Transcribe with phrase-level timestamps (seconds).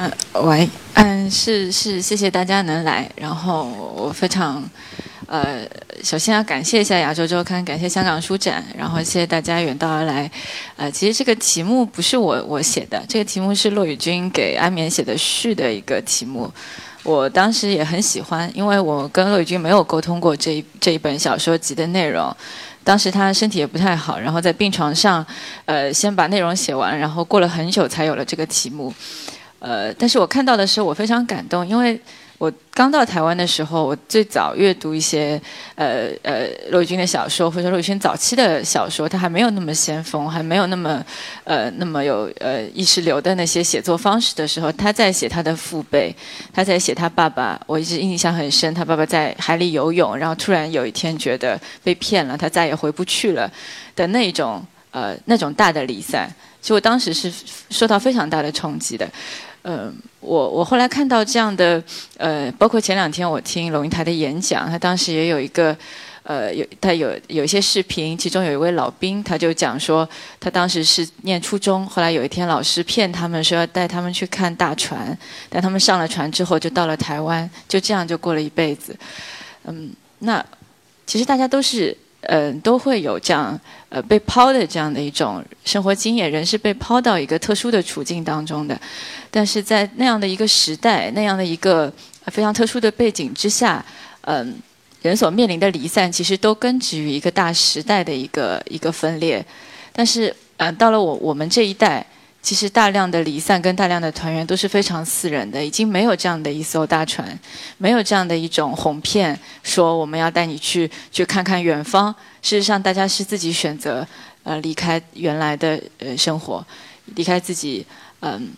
[0.00, 0.08] 嗯，
[0.46, 3.64] 喂，嗯，是是，谢谢大家能来，然后
[3.96, 4.62] 我非常，
[5.26, 5.66] 呃，
[6.04, 10.30] 首先要感谢一下亚洲周刊，感谢香港书展，然后谢谢大家远道而来，
[10.76, 16.48] 呃，其实这个题目不是我我写的，这个题目是骆宇军给安眠写的序的一个题目，
[17.02, 22.32] 我当时也很喜欢，因为我跟骆宇军没有沟通过这一这一本小说集的内容，
[22.84, 25.26] 当时他身体也不太好，然后在病床上，
[25.64, 28.94] 呃，先把内容写完，然后过了很久才有了这个题目。
[29.58, 32.00] 呃，但是我看到的时候，我非常感动，因为
[32.38, 35.40] 我刚到台湾的时候，我最早阅读一些
[35.74, 41.04] 呃呃骆宇军的小说，或者骆宇军早期的小说，他还没有那么先锋，还没有那么
[41.42, 46.14] 呃那么有呃意识流的那些写作方式的时候，他在写他的父辈，
[46.52, 53.50] 他在写他爸爸，我一直印象很深，他爸爸在海里游泳，然后突然有一天觉得被骗了，他再也回不去了
[53.96, 56.32] 的那种呃那种大的离散，
[56.62, 57.32] 其实我当时是
[57.68, 59.10] 受到非常大的冲击的。
[59.62, 61.82] 呃，我我后来看到这样的，
[62.16, 65.76] 呃，包括前两天我听龙应台的演讲，他当时也有一个，
[66.22, 75.16] 呃，有他有有一些视频，其中有一位老兵，他就讲说，他当时是念初中，后来有一天老师骗他们说要带他们去看大船，
[75.48, 78.96] 但他们上了船之后就到了台湾，就这样就过了一辈子。
[79.64, 79.90] 嗯，
[80.20, 80.44] 那
[81.06, 81.96] 其实大家都是。
[82.22, 88.78] 嗯，都会有这样呃被抛的这样的一种生活经验，人是被抛到一个特殊的处境当中的，
[89.30, 91.92] 但是在那样的一个时代，那样的一个
[92.26, 93.84] 非常特殊的背景之下，
[94.22, 94.54] 嗯，
[95.02, 99.44] 人所面临的离散，其实都根植于一个大时代的一个一个分裂，
[99.92, 102.04] 但是嗯，到了我我们这一代。
[102.48, 107.38] 其实大量的离散跟大量的团圆都是非常私人的，已经没有这样的一艘大船，
[107.76, 112.10] 没有这样的一种哄骗，说我们要带你去去看看远方。
[112.40, 114.08] 事实上，大家是自己选择，
[114.44, 116.66] 呃，离开原来的呃生活，
[117.16, 117.84] 离开自己
[118.20, 118.48] 嗯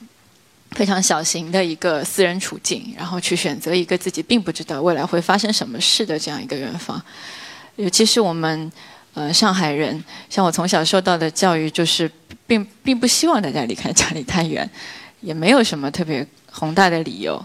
[0.71, 7.03] 非常小型的一个私人处境，然后去选择一个自己并不知道未来会发生什么事的这样一个远方。
[7.75, 8.71] 尤其是我们。
[9.13, 12.09] 呃，上海人，像我从小受到的教育就是，
[12.47, 14.69] 并并不希望大家离开家里太远，
[15.21, 17.45] 也没有什么特别宏大的理由。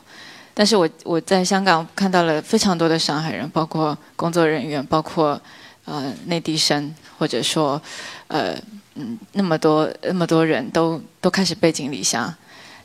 [0.53, 5.41] 但是我我在香港看到了非常多的上海人，包括工作人员，包括
[5.85, 7.81] 呃内地生，或者说
[8.27, 8.55] 呃
[8.93, 12.31] 嗯那么多那么多人都都开始背井离乡。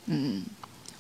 [0.07, 0.43] 嗯，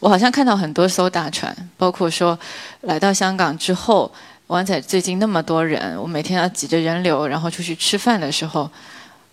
[0.00, 2.38] 我好像看到很多艘大船，包括说
[2.82, 4.12] 来到香港之后。
[4.56, 8.68] 湾仔最近那么多人，我每天要挤着人流，然后出去吃饭的时候，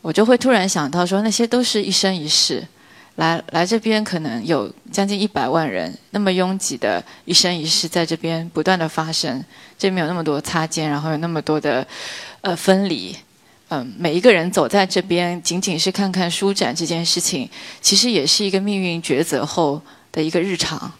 [0.01, 2.63] 我就会突然想到说，那些都是一生一世，
[3.16, 9.44] 来来这边可能有将近一百万人，那么拥挤的一生一世在这边不断的发生，
[9.75, 11.85] 这边有那么多擦肩，然后有那么多的
[12.41, 13.17] 呃分离，
[13.69, 17.49] 嗯，每一个人走在这边，仅仅是看看书展这件事情，
[17.81, 20.91] 其实也是一个命运抉择后的一个日常。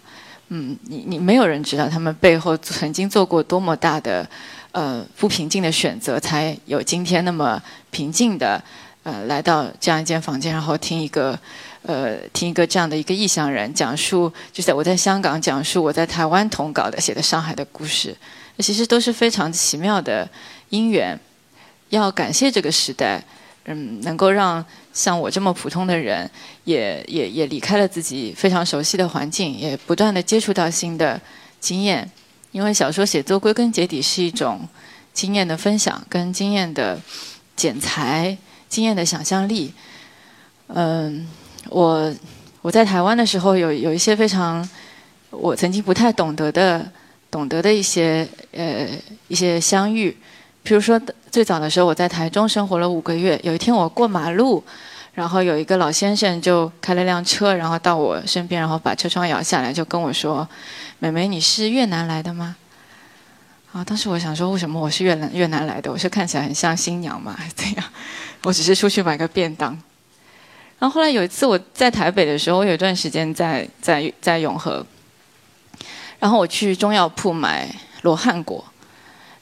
[0.50, 4.28] 嗯，你你没有人知道他们背后曾经做过多么大的，
[4.72, 8.64] 呃，不平静的选择，才有今天那么平静的，
[9.04, 11.38] 呃，来到这样一间房间，然后听一个，
[11.82, 18.16] 呃，听一个这样的一个异乡人讲述，就在我在香港讲述我在台湾同稿的写的上海的故事，
[18.60, 20.30] 其实都是非常奇妙的
[20.70, 21.20] 因缘，
[21.90, 23.22] 要感谢这个时代。
[23.70, 24.64] 嗯，能够让
[24.98, 26.28] 像我这么普通的人，
[26.64, 31.22] 也也也离开了自己非常熟悉的环境，也不断的接触到新的
[31.60, 32.10] 经验。
[32.52, 34.68] 因为小说写作归根结底是一种
[35.14, 37.00] 经验的分享，跟经验的
[37.56, 38.36] 剪裁、
[38.68, 39.72] 经验的想象力。
[40.70, 41.28] 嗯，
[41.70, 42.12] 我
[42.64, 44.68] 我在台湾的时候，有有一些非常
[45.30, 46.92] 我曾经不太懂得的、
[47.30, 48.88] 懂得的一些呃
[49.28, 50.18] 一些相遇。
[50.68, 51.02] 比如说，
[51.32, 53.40] 最早的时候我在台中生活了五个月。
[53.42, 54.62] 有一天我过马路，
[55.14, 60.46] 然后有一个老先生就开了辆车，然后到我身边，然后把车窗摇下来，就跟我说
[61.00, 62.58] ：“美眉，你是越南来的吗？”
[63.72, 65.90] 啊，当时我想说，为什么我是越南越南来的？
[65.90, 67.34] 我是看起来很像新娘吗？
[67.38, 67.86] 还是怎样？
[68.44, 69.70] 我只是出去买个便当。
[70.80, 74.86] 然后后来有一次我在台北的时候，我有一段时间在在在永和，
[76.20, 78.62] 然后我去中药铺买罗汉果。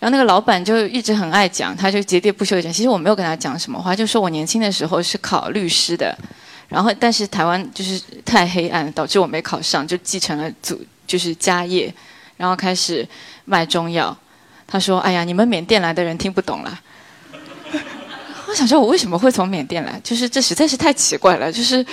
[0.06, 2.72] 然后那个老板就一直很爱讲，他就喋喋不休讲。
[2.72, 6.16] 其实我没有跟他讲什么话，就说我年轻的时候是考律师的，
[6.68, 11.92] 然后但是台湾就是太黑暗，导致我没考上，就继承了祖就是家业，
[12.38, 13.04] 然后开始
[13.46, 14.16] 卖中药。
[14.68, 16.80] 他说：“哎呀，你们缅甸来的人听不懂了。
[18.48, 20.00] ”我想说，我为什么会从缅甸来？
[20.04, 21.52] 就是这实在是太奇怪了。
[21.52, 21.84] 就是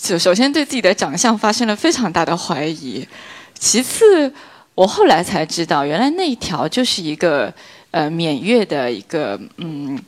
[0.00, 3.04] 首首先对自己的长相发生了非常大的怀疑，
[3.58, 4.32] 其次。
[4.78, 7.52] 我后来才知道，原来那一条就是一个
[7.90, 10.00] 呃缅越的一个嗯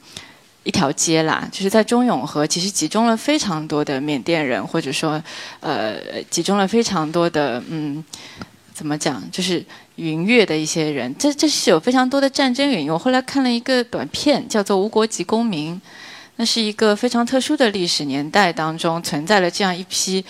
[0.63, 5.21] 一条街啦，就是在中永和，其实集中了非常多的缅甸人，或者说，
[5.59, 8.05] 呃，集中了非常多的嗯，
[8.73, 9.61] 怎么讲，就是
[9.97, 11.13] 云越的一些人。
[11.19, 12.93] 这这是有非常多的战争原因。
[12.93, 15.75] 我后来看了一个短片，叫做《无国籍公民》，
[16.37, 20.25] 那是一个非常特殊的历史年代当中存在了这样一批，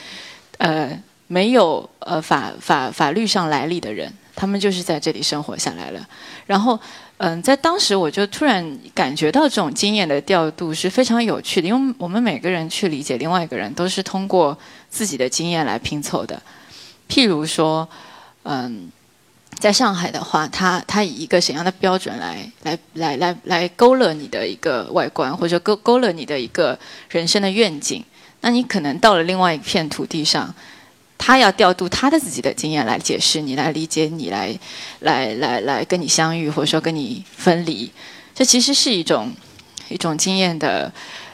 [0.57, 4.11] 呃，没有呃法法法律上来历的人，
[4.41, 6.09] 他们就是在这里生活下来了，
[6.47, 6.79] 然后。
[7.23, 14.57] 嗯，在当时我就突然感觉到这种经验的调度是非常有趣的，因为我们每个人去理解另外一个人，都是通过
[14.89, 16.41] 自己的经验来拼凑的。
[17.11, 17.87] 譬如说，
[18.45, 18.91] 嗯，
[19.59, 26.79] 在上海的话，他他以一个什么样的标准来来来来来勾勒你的一个外观，或者勾勾勒你的一个
[27.11, 28.03] 人生的愿景，
[28.41, 30.55] 那你可能到了另外一片土地上。
[31.23, 34.59] 他要调度他的自己的经验来解释你，来理解你，来，
[35.01, 37.93] 来，来，来跟你相遇，或者说跟你分离。
[38.35, 39.31] 这其实是一种
[39.91, 40.91] 一种经验的，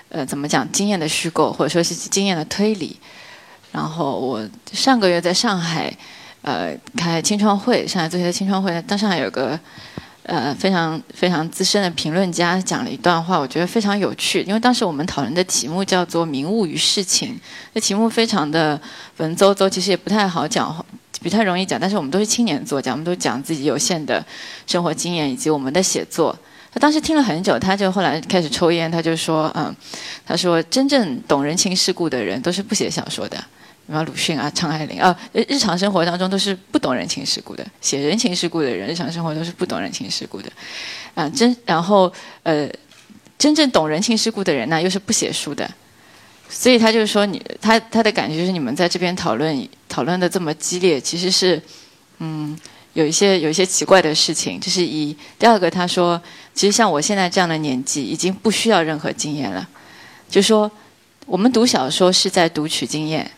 [0.09, 0.71] 呃，怎么讲？
[0.73, 2.97] 经验的虚构，或者说是经验的推理。
[3.71, 5.97] 然后我上个月在上海，
[6.43, 9.59] 呃，开青创会，上海做些青创会，当上海有个。
[10.27, 14.43] 呃，非常非常资深的评论家讲了一段话，我觉得非常有趣。
[14.43, 17.39] 因为当时我们讨论的题目叫做“名物与事情”，
[17.73, 18.81] 这题目非常的
[19.19, 20.85] 文绉绉，其实也不太好讲，
[21.23, 21.79] 不太容易讲。
[21.81, 24.25] 但是我们都是青年作家，我们都讲自己有限的
[24.67, 26.37] 生活经验以及我们的写作。
[26.73, 29.73] 他当时听了很久，他就后来开始抽烟，他就说：“嗯，
[30.27, 33.43] 他说真正懂人情世故的人都是不写小说的。”
[33.87, 37.65] 什么鲁迅啊、张爱玲啊，日常生活当中都是不懂人情世故的。
[37.81, 40.51] 写人情世故的人，日常生活都是不懂人情世故的。
[41.15, 42.13] 啊，真然后
[42.43, 42.69] 呃，
[43.39, 45.71] 真正懂人情世故的人呢，又是不写书的。
[46.49, 51.63] 所以他就是说，你他他的感觉就是，你们在这边讨论讨论的这么激烈，其实是
[52.19, 52.59] 嗯，
[52.95, 54.59] 有一些有一些奇怪的事情。
[54.59, 56.21] 这是一第二个，他说，
[56.53, 59.69] 其实像我现在这样的年纪，已经不需要任何经验了。
[60.29, 60.69] 就说
[61.25, 63.31] 我们读小说是在读取经验。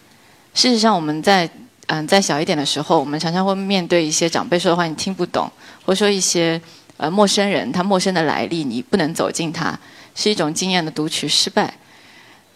[0.58, 1.48] 事实上，我们在
[1.86, 5.48] 嗯在小一点的时候，我们常常会面对一些长辈说的话，你听不懂，
[5.86, 6.60] 或者说一些
[6.96, 9.78] 呃陌生人他陌生的来历，你不能走近他，
[10.16, 11.72] 是一种经验的读取失败。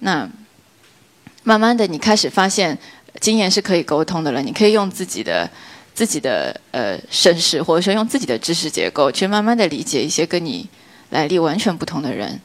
[0.00, 0.28] 那
[1.44, 2.76] 慢慢的，你开始发现
[3.20, 5.48] 经验是可以沟通的了，你可以用自己的
[5.94, 10.68] 自己的呃身世，或者说用自己的知识结构，去慢慢的理解一些跟你
[11.10, 12.40] 来历完全不同的人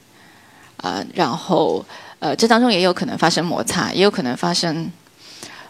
[0.78, 1.84] 啊，然后
[2.20, 4.92] 呃这当中也有可能发生摩擦，也有可能发生。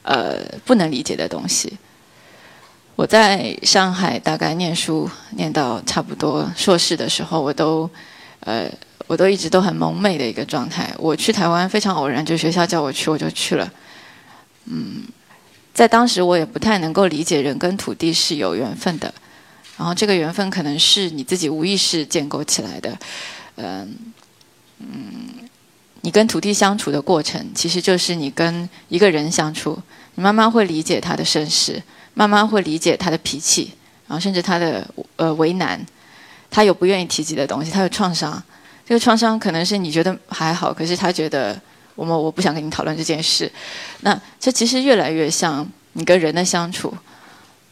[0.08, 1.78] 呃，不能理解的东西。
[2.96, 7.90] 我在上海大概念书，念到差不多硕士的时候，我都，
[8.40, 8.72] 呃，
[9.06, 10.92] 我都一直都很蒙昧的一个状态。
[10.98, 13.70] 我去台湾非常偶然，就学校叫我去，我就去了。
[14.64, 15.04] 嗯，
[15.74, 19.14] 在当时我也不太能够理解人跟土地是有缘分的，
[19.78, 22.98] 然后这个缘分可能是你自己无意识建构起来的。
[23.58, 23.94] 嗯，
[24.80, 25.47] 嗯，
[26.08, 29.78] 你跟土地相处的过程，其实就是你跟一个人相处。
[30.16, 31.84] 你慢慢会理解他的身世，
[32.14, 33.74] 慢慢会理解他的脾气，
[34.08, 34.88] 然后甚至他的
[35.18, 35.86] 呃为难，
[36.50, 38.42] 他有不愿意提及的东西，他有创伤。
[38.86, 41.60] 这个创伤可能是你觉得还好，可是他觉得
[41.94, 43.52] 我们我不想跟你讨论这件事。
[44.00, 46.94] 那这其实越来越像你跟人的相处，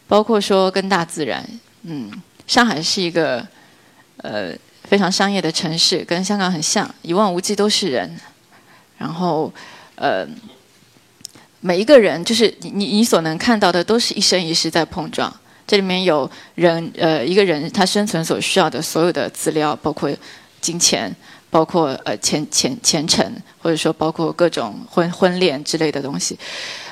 [0.10, 1.42] 包括说跟大自然。
[1.84, 2.12] 嗯，
[2.48, 3.48] 上海是一个
[4.18, 4.52] 呃
[4.88, 8.20] 非常商业的城市，跟香港很像，一望无际都是人，
[8.98, 9.52] 然后
[9.96, 10.28] 呃。
[11.62, 15.36] 每一个人，就是你你你所能看到的，都是一生一世在碰撞。
[15.66, 20.08] 这里面有人，呃，一个人他生存所需要的所有的资料，包括
[20.62, 21.12] 金钱，
[21.50, 23.26] 包括呃前前前程，
[23.58, 26.38] 或者说包括各种婚婚恋之类的东西。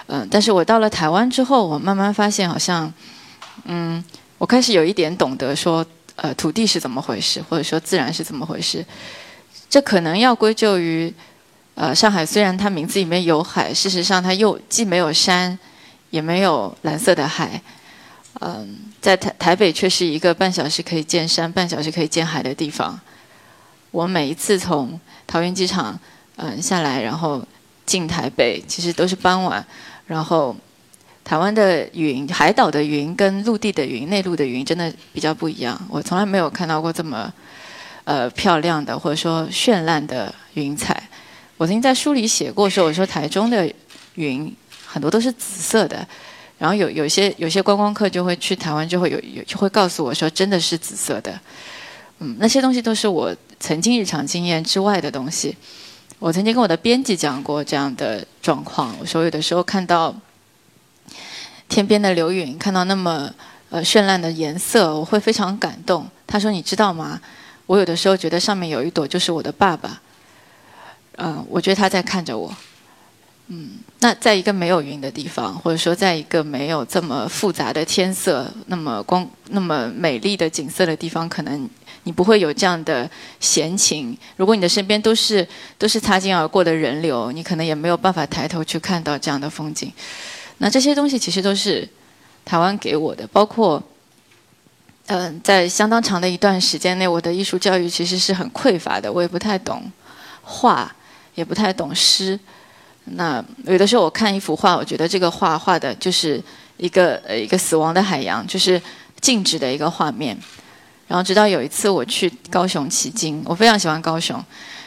[0.08, 2.92] 嗯，但是我到了台湾之后，我慢慢发现，好像，
[3.66, 4.04] 嗯，
[4.40, 8.86] 我开始有一点懂得说，呃，土地是怎么回事，或者说自然是怎么回事。
[9.70, 11.14] 这可能要归咎于。
[11.76, 15.58] 呃，上海虽然它名字里面有海，事实上它又既没有山，
[16.12, 17.60] 也没有蓝色的海。
[18.42, 23.00] 嗯，在台台北却是一个半小时可以见山、半小时可以见海的地方。
[23.90, 26.00] 我每一次从桃园机场
[26.36, 27.44] 嗯下来，然后
[27.88, 29.66] 进台北，其实都是傍晚。
[30.06, 30.56] 然后
[31.24, 35.80] 台湾的云、海岛的云跟陆地的云、内陆的云真的比较不一样。
[35.90, 37.32] 我从来没有看到过这么
[38.04, 41.02] 呃漂亮的，或者说绚烂的云彩。
[41.58, 43.72] 我曾经在书里写过，说我说台中的
[44.16, 44.54] 云
[44.86, 46.06] 很多都是紫色的，
[46.58, 51.40] 然后有有些有些观光客就会去台湾，就会有有就会告诉我说真的是紫色的，
[52.20, 55.56] 嗯，那些东西都是我曾经日常经验之外的东西。
[56.20, 60.14] 我曾经跟我的编辑讲过这样的状况，我说有的时候看到
[61.70, 63.32] 天边的流云，看到那么
[63.70, 66.08] 呃绚烂的颜色，我会非常感动。
[66.28, 67.20] 他说你知道吗？
[67.66, 70.02] 我有的时候觉得上面有一朵就是我的爸爸。
[71.18, 72.54] 嗯，我觉得他在看着我。
[73.48, 81.70] 嗯，那在一个没有云的地方，或者说在一个没有这么复杂的天色、那么光、那么美丽的景色的地方，可能
[82.04, 84.18] 你不会有这样的闲情。
[84.38, 89.92] 如果你的身边都是都是擦肩而过的人流，你可能也没有办法抬头去看到这样的风景。
[90.58, 91.88] 那这些东西其实都是
[92.46, 93.82] 台湾给我的，包括
[95.08, 99.92] 嗯，在相当长的一段时间内，我的艺术教育其实是很匮乏的，我也不太懂
[100.42, 100.90] 画，
[101.36, 102.40] 也不太懂诗。
[103.06, 106.42] 那有的时候我看一幅画，我觉得这个画画的就是
[106.78, 108.82] 一个呃一个死亡的海洋，就是
[109.20, 110.38] 静止的一个画面。
[111.06, 114.42] 然后直到有一次我去高雄旗津，我非常喜欢高雄。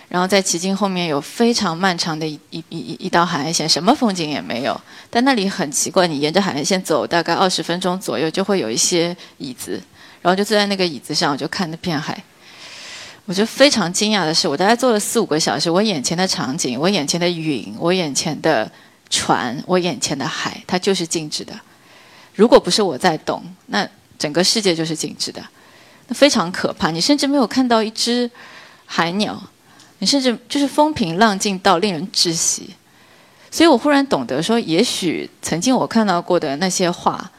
[0.08, 4.80] 然后在旗津后面有非常漫长的一一一一道海岸线，什么风景也没有。
[5.10, 9.82] 但那里很奇怪，你沿着海岸线走大概二十分钟左右，就会有一些椅子，
[10.22, 12.22] 然后就坐在那个椅子上，我就看那片海。
[13.24, 18.70] 我觉得非常惊讶的是，我大概坐了四五个小时，我眼前的场景，我眼前的云，我眼前的
[19.10, 21.52] 船，我眼前的海，它就是静止的。
[22.36, 25.44] 如果不是我在动，那整个世界就是静止的，
[26.06, 26.92] 那非常可怕。
[26.92, 28.30] 你甚至没有看到一只
[28.84, 29.42] 海鸟，
[29.98, 32.70] 你甚至就是风平浪静到令人窒息。
[33.50, 37.30] 所以我忽然懂得说，也许曾经我看到过的那些画，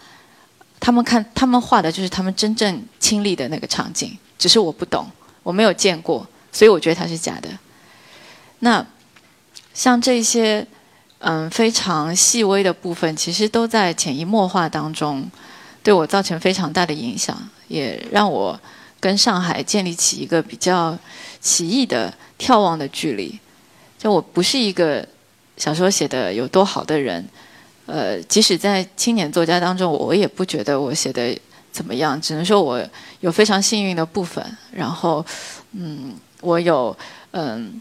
[0.79, 5.05] 他们看他们画的就是他们真正亲历的那个场景，只是我不懂。
[5.43, 7.49] 我没有见过，所以我觉得它是假的。
[8.59, 8.85] 那
[9.73, 10.65] 像这些
[11.19, 15.29] 嗯非常细微的部分，其实都在潜移默化当中
[15.81, 17.37] 对我造成非常大的影响，
[17.69, 18.59] 也让我
[18.99, 20.97] 跟上海建立起一个比较
[21.41, 23.39] 奇异的眺望的距离。
[23.97, 25.07] 就我不是一个
[25.57, 27.25] 小说写的有多好的人，
[27.85, 31.37] 呃，即使在青年作家当中，我也不觉得我写的。
[31.69, 32.19] 怎么样？
[32.19, 32.83] 只能说我
[33.19, 35.23] 有非常幸运的部分，然后，
[35.73, 36.97] 嗯，我有，
[37.29, 37.79] 嗯，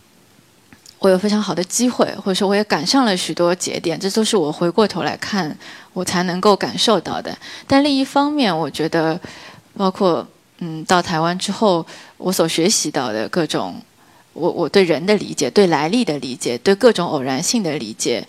[0.98, 5.56] 我有非常好的机会，或者说我也赶上了许多节点，这都是我回过头来看
[5.94, 7.34] 我才能够感受到的。
[7.66, 9.18] 但另一方面，我觉得，
[9.78, 10.26] 包括
[10.58, 11.86] 嗯，到台湾之后，
[12.16, 13.80] 我所学习到的各种，
[14.32, 18.26] 我我对人的理解、对来历的理解、对各种偶然性的理解，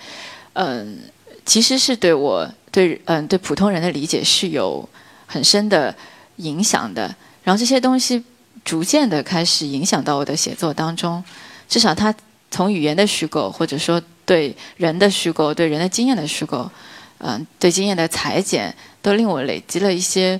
[0.54, 1.00] 嗯，
[1.46, 4.88] 其实是对我对嗯对普通人的理解是有。
[5.30, 5.94] 很深的
[6.38, 8.24] 影响的，然后这些东西
[8.64, 11.22] 逐渐的开始影响到我的写作当中。
[11.68, 12.16] 至少它
[12.50, 16.72] 从语言的虚构，或者说对人的虚构、对人的经验的虚构，
[17.18, 20.40] 嗯，对经验的裁剪，都令我累积了一些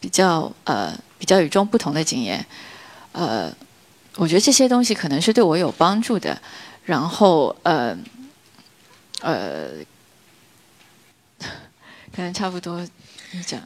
[0.00, 2.44] 比较呃比较与众不同的经验。
[3.12, 3.52] 呃，
[4.16, 6.40] 我觉得这些东西可能是对我有帮助的。
[6.84, 7.96] 然后呃
[9.20, 9.70] 呃，
[12.14, 12.86] 可能差不多。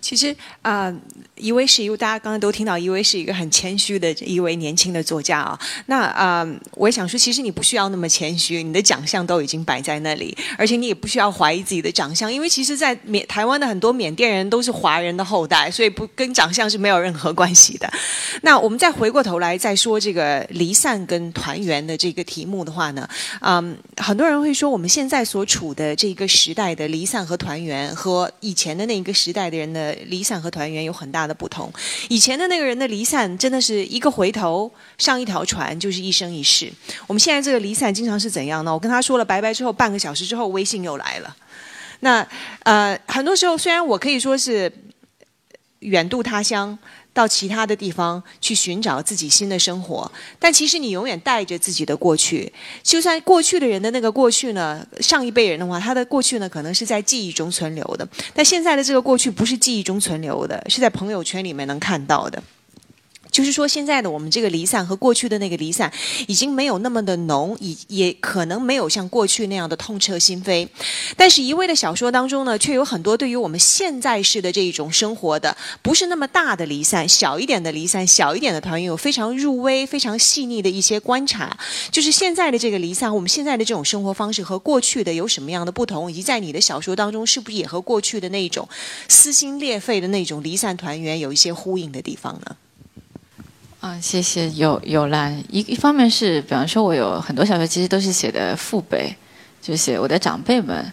[0.00, 0.92] 其实啊，
[1.36, 5.58] 一位是一位，大家刚刚都听到，一位是一个很谦虚的一位年轻的作家啊。
[5.86, 17.88] 那啊，我也想说，其实你不需要那么谦虚，你的长相都已经摆在那里，而且你也不需要怀疑自己的长相，因为其实，在缅台湾的很多缅甸人都是华人的后代，所以不跟长相是没有任何关系的。
[18.42, 23.08] 那我们再回过头来再说这个离散跟团圆的这个题目的话呢，
[23.40, 29.59] 嗯，很多人会说，我们现在所处的这个时代的离散和团圆，和以前的那一个时代的。
[29.60, 31.72] 人的离散和团圆有很大的不同。
[32.08, 36.72] 以前的那个人的离散，真的是一个回头上一条船就是一生一世。
[37.06, 38.72] 我们现在这个离散经常是怎样呢？
[38.72, 41.36] 我跟他说了拜拜之后，半个小时之后微信又来了。
[42.00, 42.26] 那
[42.64, 44.72] 呃，很多时候虽然我可以说是
[45.80, 46.76] 远渡他乡。
[47.20, 52.50] 到其他的地方去寻找自己新的生活，但其实你永远带着自己的过去。
[52.82, 62.42] 就算过去的人的那个过去呢，上一辈人的话，他的过去呢可能是在记忆中存留的，但现在的这个过去不是记忆中存留的，是在朋友圈里面能看到的。
[63.30, 65.92] 就是说，现在的我们这个离散和过去的那个离散，
[66.26, 70.68] 已经没有那么的浓，也也可能没有像过去那样的痛彻心扉。
[71.16, 81.56] 但是，一位的小说当中呢，却有很多对于我们现在式的这一种生活的，不是那么大的离散，小一点的离散，小一点的团圆，有非常入微、非常细腻的一些观察。
[81.90, 88.68] 就是现在的这个离散，我们现在的这种生活方式和过去的有什么样的不同，以及在你的小说当中，是不是也和过去的那种
[89.08, 92.56] 撕心裂肺的那种离散团圆有一些呼应的地方呢？
[93.82, 95.42] 嗯，谢谢有有兰。
[95.48, 99.14] 一一方面是，比方说，我有很多小说，其实都是写的父辈，
[99.62, 100.84] 就写我的长辈们。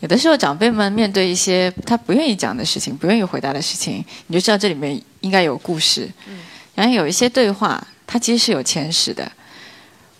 [0.00, 6.08] 有的时候，长辈们面对一些他不愿意讲的事情，不愿意回答的事情，你就知道这里面应该有故事。
[6.28, 6.38] 嗯。
[6.74, 9.30] 然后有一些对话，它其实是有前世的。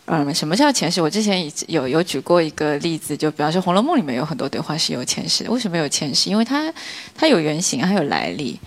[0.04, 1.00] 嗯，什么叫前世？
[1.00, 5.50] 我之前有有举过一个例子，就比方说《红楼梦》里面有很多对话是有前世的。
[5.50, 6.28] 为什么有前世？
[6.28, 6.71] 因为它
[7.14, 8.61] 它有原型，还有来历。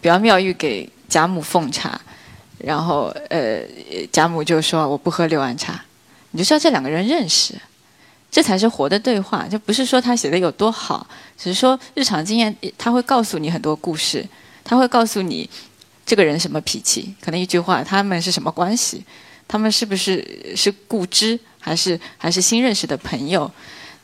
[0.00, 2.00] 比方妙玉给贾母奉茶。
[2.62, 3.60] 然后，呃，
[4.12, 5.82] 贾母就说：“我不喝六安茶。”
[6.32, 7.54] 你就知道这两个人认识，
[8.30, 14.24] 这才是活的对话，就不是说他写的有多好，只是说日常经验，他会告诉你很多故事，
[14.62, 15.48] 他会告诉你
[16.06, 19.04] 这个人什么脾气，可能一句话，他们是什么关系，
[19.48, 23.50] 他们是不是是故知，还是还是新认识的朋友？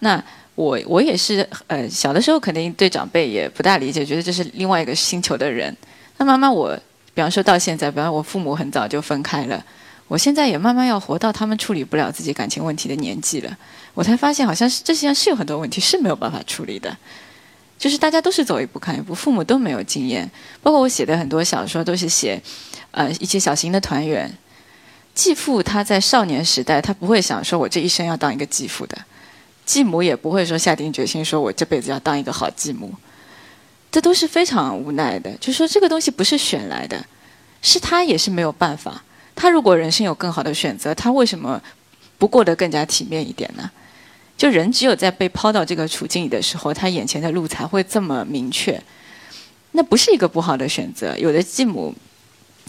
[0.00, 0.22] 那
[0.56, 5.76] 我我也是，呃，小的时候肯定对长辈也不大理解，觉得这是另外一个星球的人。
[6.16, 6.76] 那慢慢我，
[7.16, 9.64] 比方说到现在，比方我父母很早就分开了。
[10.06, 13.56] 我现在也慢慢要活到他们处理不了自己感情问题的年纪了，
[13.94, 16.94] 我才发现好像是这世界上是有很多问题是没有办法处理的，
[17.78, 20.30] 就是大家都是走一步看一步，父母都没有经验，
[20.62, 22.38] 包括我写的很多小说都是写，
[22.90, 24.30] 呃一些小型的团圆，
[25.14, 28.98] 继父他在少年时代他不会想说我这一生要当一个继父的，
[29.64, 32.94] 继母也不会说下定决心说我这辈子要当一个好继母，
[33.90, 37.02] 这都是非常无奈的，就是说这个东西不是选来的，
[37.62, 39.02] 是他也是没有办法。
[39.34, 41.60] 他如果人生有更好的选择，他为什么
[42.18, 43.70] 不过得更加体面一点呢？
[44.36, 48.78] 就人只有在被抛到这个处境里的时候，他眼前的路才会这么明确。
[49.72, 51.16] 那不是一个不好的选择。
[51.16, 51.94] 有的继母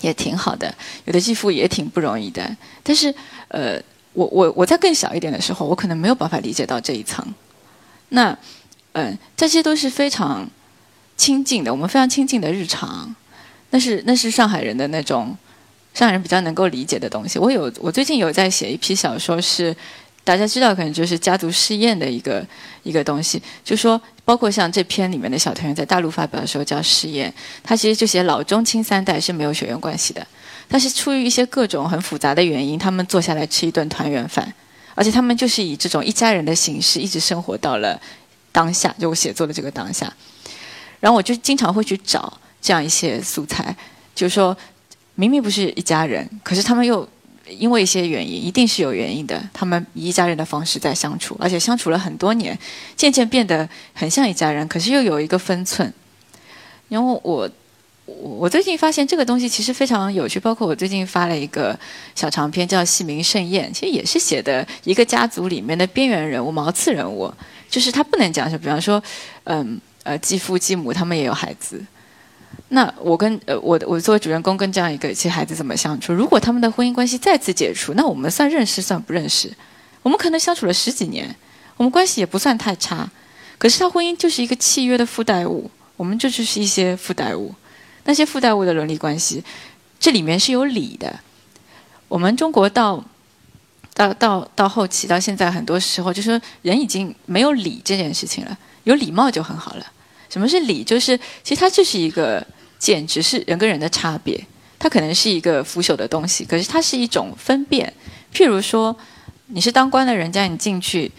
[0.01, 2.55] 也挺好的，有的继父也挺不容易的。
[2.83, 3.13] 但是，
[3.50, 3.81] 呃，
[4.13, 7.25] 我我我在更小一点的时候，我可能没有办法理解到这一层。
[8.09, 8.38] 那，
[8.93, 10.50] 嗯，这些都是非常
[11.17, 13.13] 亲近的，我们非常亲近的日常。
[13.71, 15.36] 那是那是上海人的那种。
[15.93, 19.75] 上海人比较能够理解的东西，我有我最近有在写一批小说，是
[20.24, 22.45] 大家知道可能就是家族试验的一个
[22.83, 27.33] 一个东西，就说包括像这篇里面的小团圆，在大陆发表的时候叫试验，
[27.63, 30.27] 他其实就写老中青三代是没有血缘关系的，
[30.67, 34.53] 但是出于一些各种很复杂的原因，他们坐下来吃一顿团圆饭，
[34.93, 38.00] 而且他们就是以这种一家人的形式一直生活到了
[38.51, 40.13] 当下，就我写作的这个当下，
[41.00, 43.75] 然后我就经常会去找这样一些素材，
[44.16, 44.56] 就是说。
[45.20, 47.10] 明明不是一家人，可是他们又
[47.50, 49.44] 因为一些原因，一定是有原因的。
[49.51, 52.56] 他们以一家人的方式在相处，而且相处了很多年，
[52.96, 54.68] 渐渐变得很像一家人。
[54.68, 55.91] 可是又有一个分寸。
[56.88, 57.50] 然后我
[58.06, 60.39] 我我最近发现这个东西其实非常有趣。
[60.39, 61.76] 包括我最近发了一个
[62.13, 67.34] 小长篇叫《戏名盛宴》，其实也是写的一个家族里面的边缘人物、毛刺人物，
[67.67, 69.02] 就是他不能讲，就比方说，
[69.45, 71.84] 嗯呃，继父继母他们也有孩子。
[72.70, 76.13] 那我跟呃我我作为主人公跟这样一个其实孩子怎么相处？
[76.13, 79.52] 如果他们的婚姻关系再次解除，那我们算认识算不认识？
[80.04, 81.36] 我们可能相处了十几年，
[81.76, 83.10] 我们关系也不算太差，
[83.58, 87.54] 可是他婚姻就是一个契约的附带物，我们就就是一些附带物，
[88.06, 89.43] 那些附带物的伦理关系，
[90.00, 91.20] 这里面是有理的。
[92.08, 93.04] 我们中国到
[93.93, 99.86] 到到到后期到现在，很多时候就说人已经没有礼这件事情了，有礼貌就很好了。
[100.30, 100.84] 什么是礼？
[100.84, 102.46] 就是其实它就是一个
[102.78, 104.40] 简直是人跟人的差别。
[104.80, 107.92] 它可能是一个腐朽的东西，可是它是一种分辨。
[108.32, 108.96] 譬如说，
[109.48, 111.12] 你是当官的人家，你进去，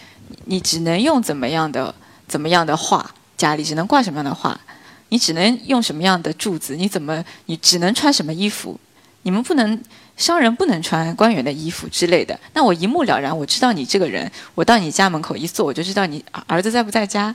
[0.45, 1.93] 你只能用怎么样的
[2.29, 4.61] 怎么样的画，家里只能挂什么样的画，
[5.09, 8.79] 你只能用什么样的柱子，你怎么你只能穿什么衣服？
[9.23, 9.83] 你们不能
[10.17, 12.39] 商人不能穿官员的衣服之类的。
[12.55, 17.35] 那我一目了然，我知道你这个人，我到你家门口一坐，我就知道你儿子在不在家。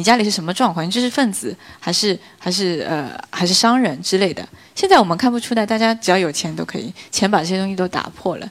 [0.00, 0.86] 你家里是什么状况？
[0.86, 4.42] 你知识分子还是还是呃还是商人之类的？
[4.74, 8.50] 现在我们看不出来，大家只要有钱都可以，钱把这些东西都打破了。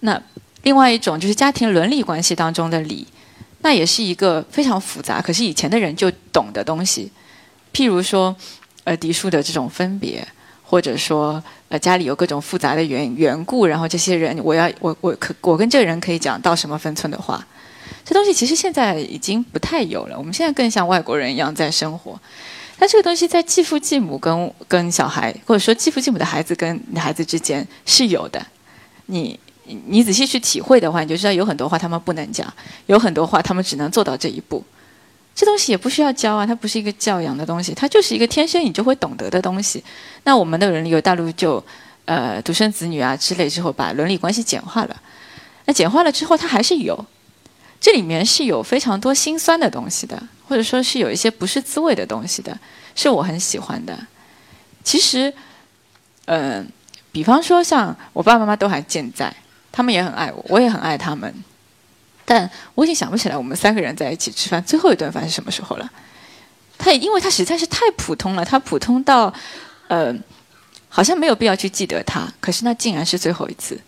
[0.00, 0.20] 那
[0.64, 3.06] 另外一种就是家庭伦理关系当中的礼，
[3.60, 7.12] 那也是一个非常复杂，可是以前的人就懂的东西。
[7.72, 8.34] 譬如说，
[8.82, 10.26] 呃，嫡庶的这种分别，
[10.64, 17.46] 或者说呃家里有各种复杂的缘缘故，然后这些人，我要我我可我跟这个人可以讲到什么分寸的话。
[18.06, 22.18] 这东西其实现在已经不太有了，我们现在更像外国人一样在生活。
[22.78, 28.46] 但这个东西在继父继母跟跟小孩，或者说继父继母的孩子跟孩子之间是有的。
[29.06, 32.46] 你你仔细去体会的话，你就知道有很多话他们不能讲，
[32.86, 34.62] 有很多话他们只能做到这一步。
[35.34, 39.82] 这东西也不需要教啊，它不是一个教养的东西，它就是一个天生你就会懂得的东西。
[40.22, 41.62] 那我们的伦理有大陆就
[42.04, 44.94] 呃独生子女啊之类之后，把伦理关系简化了。
[45.64, 47.04] 那简化了之后，它还是有。
[47.80, 52.58] 这里面是有非常多心酸的东西的，或者说是有一些不是滋味的东西的，
[52.94, 53.96] 是我很喜欢的。
[54.82, 55.32] 其实，
[56.24, 56.66] 嗯，
[57.12, 59.32] 比方说像我爸爸妈妈都还健在，
[59.70, 61.32] 他们也很爱我，我也很爱他们。
[62.24, 65.88] 但我已经想不起来我们三个人在一起吃饭最后一顿饭是什么时候了。
[66.76, 69.32] 他因为他实在是太普通了，他普通到，
[69.88, 70.14] 呃，
[70.88, 73.80] 好像没有必要去记得他，可是那竟然是最后一次。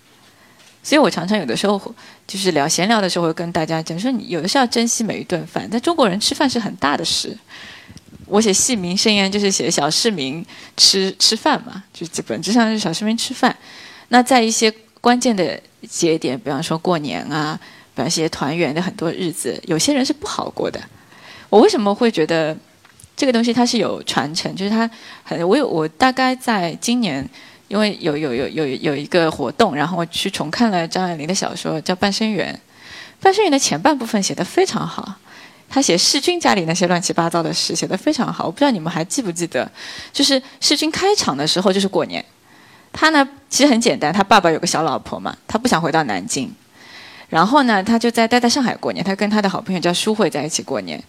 [0.82, 1.80] 所以我常常有的时候
[2.26, 5.68] 就是聊闲聊的时候，会跟大家讲说，你有的是要珍惜每一顿饭。
[5.70, 7.36] 但中国人吃饭是很大的事。
[8.26, 10.44] 我写戏名盛宴就是写小市民
[10.76, 13.54] 吃吃饭嘛，就本质上是小市民吃饭。
[14.08, 17.58] 那在一些关键的节点，比方说过年啊，
[17.94, 20.78] 比方一些团圆的很多日子，有些人是不好过的。
[21.48, 22.54] 我为什么会觉得
[23.16, 24.54] 这个东西它是有传承？
[24.54, 24.88] 就是它
[25.24, 27.26] 很，我有我大概在今年，
[27.68, 32.52] 因为有有有有有一个活动，然后我去重看了张爱玲的小说，叫《半生缘》。
[33.22, 35.14] 《半生缘》的前半部分写得非常好，
[35.68, 38.46] 他写世君家里那些乱七八糟的事写得非常好。
[38.46, 39.70] 我不知道你们还记不记得，
[40.12, 42.24] 就是世君开场的时候就是过年。
[42.90, 46.50] 他呢，其实很简单，他爸爸有个小老婆嘛，他不想回到南京，
[47.28, 49.04] 然后呢，他就在待在上海过年。
[49.04, 51.02] 他跟他的好朋友叫舒慧在一起过年。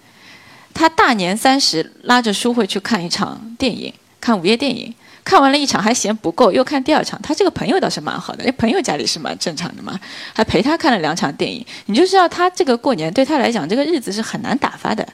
[0.73, 4.93] 他大年三十拉着舒慧去看一场电影，看午夜电影，
[5.29, 7.21] 看完了一场还嫌不够，又看第二场。
[7.21, 9.99] 他这个朋友倒是蛮好的，那朋友家里是蛮正常的嘛，
[10.33, 11.63] 还陪他看了两场电影。
[11.85, 15.07] 你就知道他这个过年对他来讲，这个日子是很难打发的。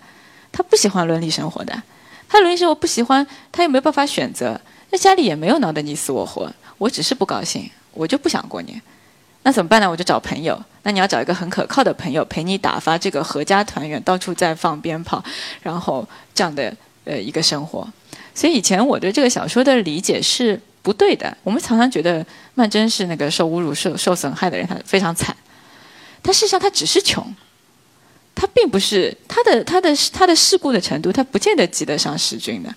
[0.54, 1.84] 他不喜欢伦理生活的，
[2.30, 4.58] 他伦理生活不喜欢，他又没办法选择。
[4.90, 8.82] 那家里也没有闹得你死我活，我只是不高兴，我就不想过年，
[9.44, 9.92] 那怎么办呢？
[9.92, 15.22] 我就找朋友，那你要找一个很可靠的朋友陪你打发这个阖家团圆，到处在放鞭炮，
[15.62, 16.74] 然后这样的
[17.04, 17.86] 呃一个生活。
[18.36, 21.36] 所以以前我对这个小说的理解是不对的。
[21.42, 25.36] 我们常常觉得曼桢是那个受侮辱、受受损害的人，他非常惨，
[26.22, 27.26] 但事实上他只是穷，
[28.36, 32.70] 他并不是他的他的他的事故的程度，他不见得及得上世君的。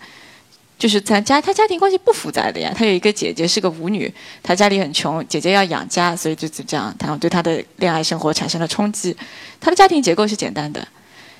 [0.79, 2.73] 就是在家，他家庭关系不复杂的呀。
[2.73, 4.09] 他有一个姐姐是个舞女，
[4.45, 9.17] 他家里很穷，姐姐要养家，所以就是这样，然后对他的恋爱生活产生了冲击。
[9.61, 10.87] 他的家庭结构是简单的，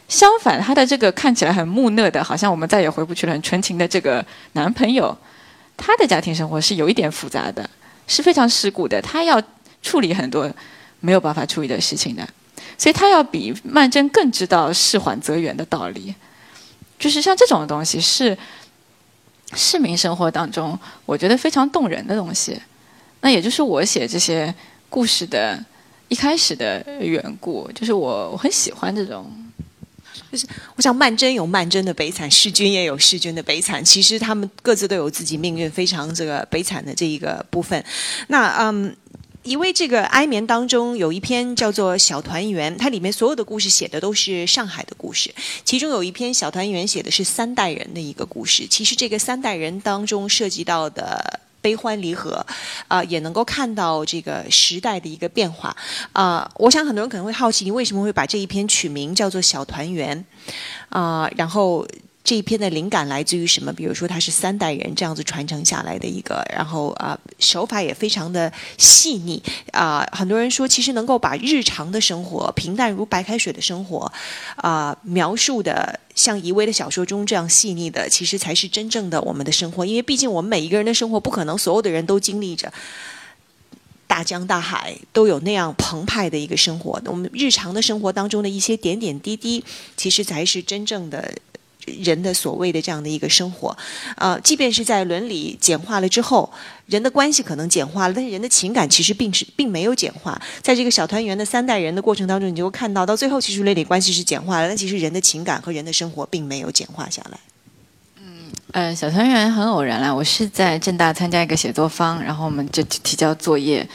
[0.09, 5.17] 相反，他的这个看起来很木讷的，好像我们再也回不去了，很纯情的这个男朋友，
[5.77, 7.69] 他的家庭生活是有一点复杂的，
[8.07, 9.41] 是非常世故的，他要
[9.83, 10.51] 处理很多
[11.01, 12.27] 没有办法处理的事情的，
[12.77, 16.15] 所以他要比曼桢更知道事缓则圆的道理，
[16.99, 18.37] 就是像这种东西是。
[19.55, 22.61] 市民生活当中，我觉得非常动人的东西，
[23.23, 24.55] 那也就是我写这些
[24.91, 25.59] 故事的
[26.09, 29.27] 一开始的缘故，就是我我很喜欢这种，
[30.31, 37.85] 就是我想曼桢有曼桢的悲惨，世君也有世君的悲惨，其实他们各自都有自己命运非常这个悲惨的这一个部分，
[38.29, 38.97] 那嗯。
[39.45, 45.33] 因为这个哀眠当中有一篇叫做《小团圆》，它里面所有的故事写的都是上海的故事。
[45.65, 48.67] 其中有一篇《小团圆》写的是三代人的一个故事。
[48.69, 52.45] 其实这个三代人当中涉及到的悲欢离合，
[52.89, 55.77] 啊，也能够看到这个时代的一个变化。
[56.13, 60.25] 啊，我想很多人可能会好奇，你为什么会把这一篇取名叫做《小团圆》？
[60.91, 61.87] 啊，然后。
[62.29, 63.73] 这一篇的灵感来自于什么？
[63.73, 70.07] 比如说，它是三代人这样子传承下来的一个，然后啊，手法也非常的细腻啊。
[70.13, 74.13] 很多人说，其实能够把日常的生活、平淡如白开水的生活，
[74.57, 79.87] 啊，描述的像余威的小说中这样细腻的，其实才是真正的我们的生活。
[79.87, 82.71] 因为毕竟我们每一个人的生活不可能所有的人都经历着
[84.07, 87.01] 大江大海，都有那样澎湃的一个生活。
[87.07, 89.65] 我们日常的生活当中的一些点点滴滴，
[89.97, 91.35] 其实才是真正的。
[92.03, 93.77] 人的所谓的这样的一个生活，
[94.17, 96.51] 呃，即便是在伦理简化了之后，
[96.87, 100.41] 人的关系可能简化了，但是人的情感其实并是并没有简化。
[100.63, 107.39] 在这个小团圆的三代人的过程当中，你就会看到，到最后其实伦理关系是简化了，但其实人的情感和人的生活并没有简化下来。
[108.21, 113.87] 嗯，呃，小团圆很偶然啦，我是在正大参加一个写作坊，然后我们就提交作业，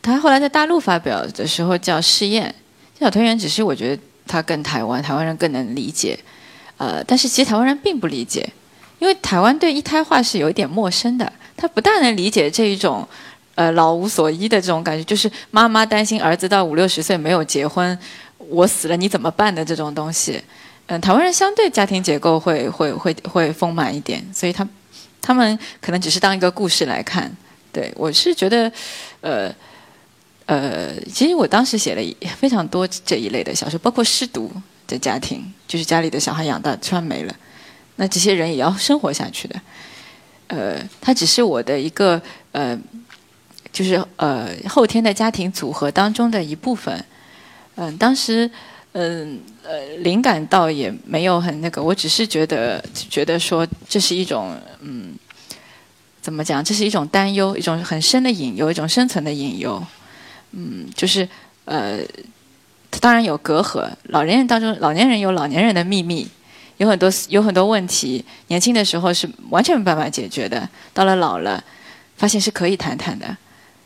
[0.00, 2.54] 他后来在大陆发表的时候叫试验。
[2.98, 6.18] 小团圆只是我觉得他更台湾，台湾人更能理解。
[6.76, 8.48] 呃，但是其实台湾人并不理解，
[8.98, 11.32] 因为台湾对一胎化是有一点陌生的。
[11.56, 13.06] 他不大能理解这一种，
[13.54, 17.98] 呃，老无所依的这种感觉，就是妈妈担心儿子到五六十岁没有结婚，
[18.36, 20.38] 我死了你怎么办的这种东西。
[20.88, 24.68] 嗯，台湾人相对家庭结构会会会会丰满一点，所以他
[25.22, 27.34] 他们可能只是当一个故事来看。
[27.72, 28.70] 对我是觉得，
[29.20, 29.54] 呃
[30.44, 34.50] 呃，其实我当时写了非常多这一类的小说，包括失独。
[34.86, 37.36] 的家庭就是家里的小孩养大突然没了，
[37.96, 39.60] 那这些人也要生活下去的。
[40.48, 42.20] 呃，他只是我的一个
[42.52, 42.78] 呃，
[43.72, 47.04] 就是呃后天的家庭组合当中的一部分。
[47.74, 48.48] 嗯，当时
[48.92, 55.14] 嗯呃灵感倒也没有很那个，我只是觉得觉得说这是一种嗯
[56.22, 59.82] 怎么讲，这是一种担忧，一种很深的隐忧，一种生存的隐忧。
[60.52, 61.28] 嗯，就是
[61.64, 61.98] 呃。
[63.00, 66.26] 当然有隔阂，老年人当中，老年人有老年人的秘密，
[66.78, 71.62] 有很多有很多问题，年轻的时候是完全没办法解决的，到了老了，
[72.16, 73.36] 发现是可以谈谈的，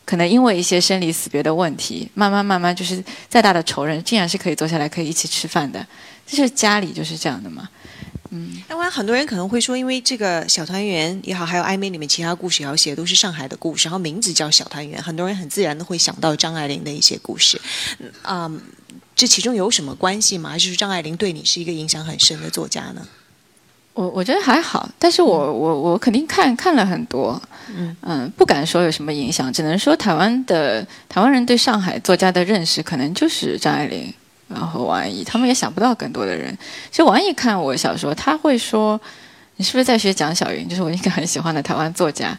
[0.05, 5.87] 可能因为一些生离死别的问题，慢慢慢慢就是再大的仇人，竟然是可以坐下来可以一起吃饭的，
[6.27, 7.69] 这是家里就是这样的嘛。
[8.33, 17.61] 嗯，那我想很多人可能会说，因为这个小团圆也好，还有暧昧里面其他故事也要写，都是上海的故事，然后名字叫小团圆，很多人很自然的会想到张爱玲的一些故事，
[18.23, 18.61] 嗯，
[19.21, 20.49] 这其中有什么关系吗？
[20.49, 23.07] 还是说张爱玲对你是一个影响很深的作家呢？
[23.93, 34.11] 我我觉得还好，但是我我我肯定看看了很多，嗯嗯，不敢说有什么影响，只能说台湾的台湾人对上海作家的认识，可能就是张爱玲。
[34.49, 36.57] 然后王安忆，他们也想不到更多的人。
[36.91, 38.99] 其实王安忆看我小说，他会说
[39.57, 40.67] ：“你是不是在学蒋小云？
[40.67, 42.35] 就是我一个很喜欢的台湾作家。”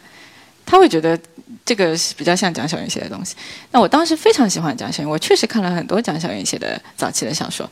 [0.64, 1.18] 他会觉得
[1.64, 3.36] 这个是比较像蒋小云写的东西。
[3.70, 7.68] 那我当时非常喜欢蒋小云，我确实看了很多蒋小云写的早期的小说。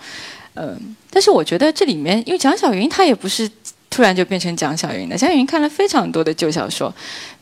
[0.54, 3.48] 嗯，但是我觉得这里面，因为蒋小云她也不是
[3.88, 5.16] 突然就变成蒋小云的。
[5.16, 6.92] 蒋小云看了非常多的旧小说。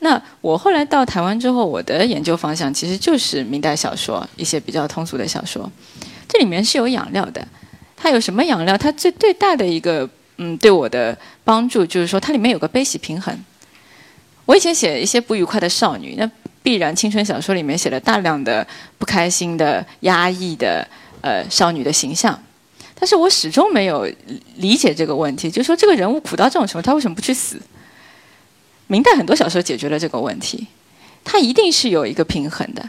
[0.01, 5.71] 那我后来到台湾之后，我的研究方向其实就是明代小说，一些比较通俗的小说。
[6.29, 7.47] 这里面是有养料的，
[7.97, 8.77] 它有什么养料？
[8.77, 13.35] 它最最大的一个嗯，对我的帮助就是说，它里面有个悲喜平衡。
[14.49, 16.29] 我以前写一些不愉快的少女，那
[16.63, 20.89] 必然青春小说里面写了大量的不开心的、压抑的
[21.21, 22.43] 呃少女的形象，
[22.99, 24.11] 但是我始终没有
[24.57, 27.61] 理解这个问题，就是说这个人物苦到这种程度，他为什么不去死？
[28.87, 30.67] 明代很多小说解决了这个问题，
[31.23, 32.89] 它一定是有一个平衡的，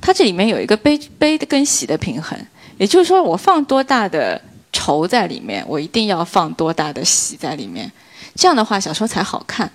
[0.00, 2.38] 它这里面有一个悲悲的跟喜的平衡。
[2.78, 4.40] 也就是说，我放多大的
[4.72, 7.92] 愁在里面，我一定要放多大的喜在里面，
[8.34, 9.70] 这样的话小说才好看。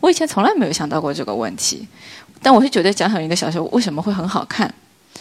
[0.00, 1.86] 我以前从来没有想到过这个问题，
[2.42, 4.72] 但我是觉得蒋小云的小说为什么会很好看？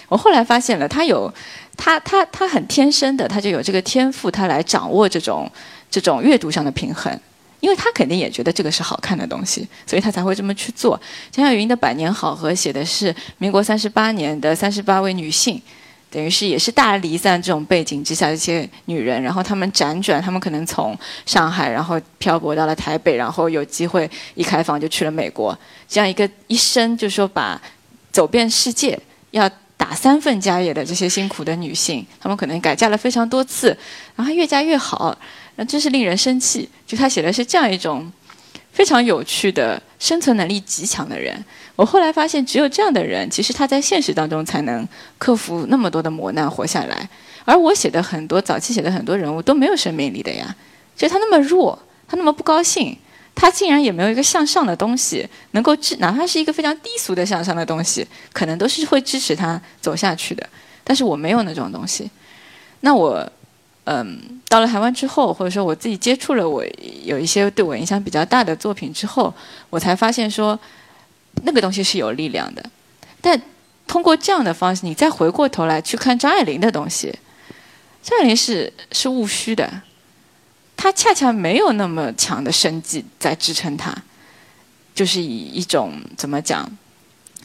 [0.08, 1.34] 我后来发现了，他有
[1.76, 5.52] 他他他很天生的，他就有这个天赋，他来掌握这种
[5.90, 7.12] 这种阅读上的平衡，
[7.60, 11.00] 因为他肯定也觉得这个是好看的东西，所以他才会这么去做。
[11.32, 15.62] 蒋小云的《百年好合》写的是民国三十八年的三十八位女性。
[16.10, 27.62] 等于是也是大离散这种背景之下的一些女人，然后她们辗转，她们可能从上海，然后漂泊到了台北，然后有机会一开房就去了美国，这样一个一生就说把
[28.12, 28.98] 走遍世界，
[29.32, 33.78] 要打三份家业的这些辛苦的女性，她们可能改嫁了非常多次，
[34.15, 35.15] 然后越嫁越好，
[35.58, 36.67] 那真是令人生气。
[36.88, 38.10] 就她写的是这样一种
[38.72, 41.43] 非常有趣的生存能力极强的人。
[41.78, 44.86] 我后来发现，只有这样的人，其实他在现实当中才能
[45.20, 47.08] 克服那么多的磨难活下来。
[47.46, 50.54] 而我写的很多早期写的很多人物都没有生命力的呀，
[50.96, 52.98] 就他那么弱，他那么不高兴，
[53.36, 60.50] 他竟然也没有一个向上的东西能够支，哪怕是一个非常低俗的向上的东西，可能都是会支持他走下去的。
[60.84, 62.10] 但是我没有那种东西。
[62.80, 63.32] 那我，
[63.84, 66.66] 嗯，到了台湾之后，或者说我自己接触了我
[67.04, 69.32] 有一些对我影响比较大的作品之后，
[69.70, 70.60] 我才发现说。
[71.43, 72.69] 那个东西是有力量的，
[73.21, 73.39] 但
[73.88, 77.13] 通过这样的方式，你再回过头来去看张爱玲的东西，
[78.02, 79.82] 张爱玲是是务虚的，
[80.76, 83.95] 她恰恰没有那么强的生计在支撑她，
[84.93, 86.69] 就是以一种怎么讲，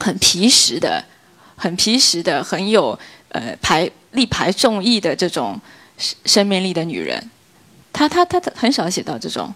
[0.00, 1.04] 很皮实的、
[1.54, 5.60] 很皮实的、很有呃排力排众议的这种
[5.96, 7.30] 生生命力的女人，
[7.92, 9.54] 她她她很少写到这种，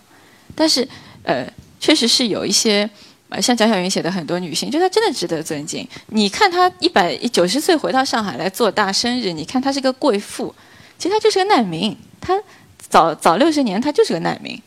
[0.54, 0.86] 但是
[1.24, 1.44] 呃，
[1.80, 2.88] 确实是有一些。
[3.40, 5.86] 像蒋小云写的很多女性，就她真的值得尊敬。
[6.06, 10.54] 你看她一百九十岁回到上海来做大生日，你看她是个贵妇，
[10.96, 11.94] 其实她就是个难民。
[12.20, 12.40] 她
[12.78, 14.60] 早早六十年，她就是个难民。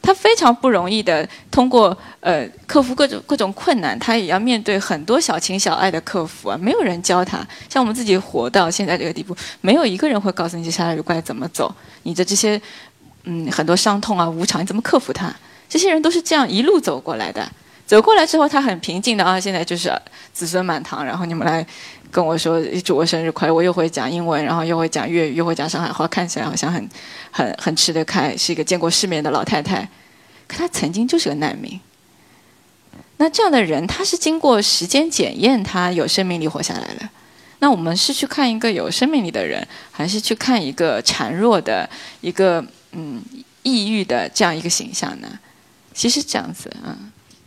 [0.00, 6.56] 她非常不容易的通过呃克服各种各种困难，她也要面对很多小情小爱的克服啊。
[6.60, 11.74] 没有人教她，像我们自己活到现在这个地步，没有一个人会告诉你接下来路该怎么走。
[12.04, 12.60] 你的这些
[13.24, 15.34] 嗯很多伤痛啊无常，你怎么克服它？
[15.68, 17.46] 这些人都是这样一路走过来的。
[17.88, 19.90] 走过来之后，他很平静的啊，现在就是
[20.34, 21.66] 子孙满堂，然后你们来
[22.10, 26.86] 跟我说祝我生日快乐，我又会讲英文，然后又会讲粤语，又会讲上海话，看起来好像很
[27.30, 29.88] 很很吃得开，是一个见过世面的老太太。
[30.46, 31.80] 可她曾经就是个难民。
[33.16, 37.10] 那这样的人，他是经过时间检验，他有生命力活下来了。
[37.60, 41.88] 那我们是去看一个有生命力的人，还是去看一个孱弱的、
[42.20, 43.20] 一个嗯
[43.62, 45.28] 抑郁的这样一个形象呢？
[45.94, 46.94] 其实这样子啊。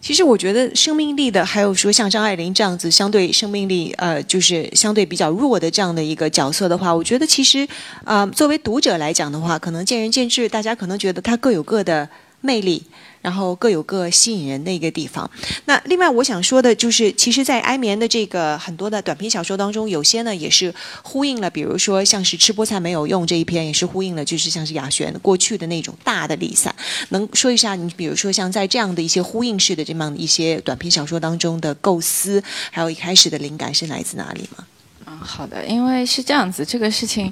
[0.01, 7.67] 其实我觉得生命力的，还有说像张爱玲这样子相对生命力呃，就是相对比较弱的这样的一个角色的话，我觉得其实
[8.03, 12.09] 啊，作为读者来讲的话，可能见仁见智，大家可能觉得他各有各的
[12.41, 12.83] 魅力。
[13.21, 15.29] 然后各有各吸引人的一个地方。
[15.65, 26.73] 那另外我想说的就是，其实，在安眠的这个很多的短篇小说当中，有些呢也是呼应了，比如说像是吃菠菜没有用这一篇，也是呼应了，就是像是雅璇过去的那种大的离散。
[27.09, 34.65] 能说一下你，比如说像在这样的一些呼应式的这样一些短篇小说当中的构思，还有一开始的灵感是来自哪里吗？
[35.07, 37.31] 嗯，好的，因为是这样子，这个事情，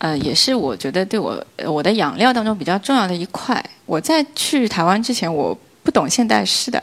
[0.00, 3.62] 呃，也是我觉得对我我的养料当中比较重要的一块。
[3.84, 6.82] 我在去台湾之前，我不懂现代诗的。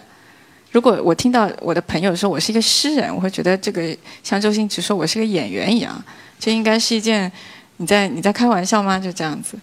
[0.72, 6.00] 如果我听到我的朋友说我是一个诗人，我会觉得这个像周星驰说我是个演员一样，
[6.40, 7.32] 这应该是一件
[7.78, 9.00] 你在你在开玩笑吗？
[9.00, 9.58] 就这样子，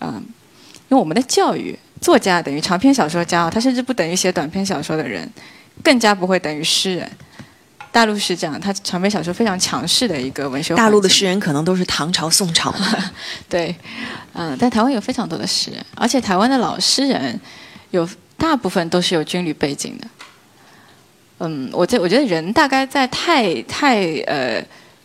[0.00, 0.22] 嗯，
[0.88, 5.28] 因为我们的教育，作家等于长篇小说家，他甚至不等于写短篇小说的人，
[5.82, 7.10] 更加不会等于诗人。
[7.96, 10.74] 大陆是这样，它长篇小说非常强势的一个文学。
[10.74, 12.74] 大陆的诗人可能都是唐朝、宋朝。
[13.48, 13.74] 对，
[14.34, 17.40] 嗯，但台湾有非常多的诗人，而且台湾的老诗人
[17.92, 18.06] 有
[18.36, 20.06] 大部分都是有军旅背景的。
[21.38, 24.62] 嗯，我这我觉得人大概在太太呃，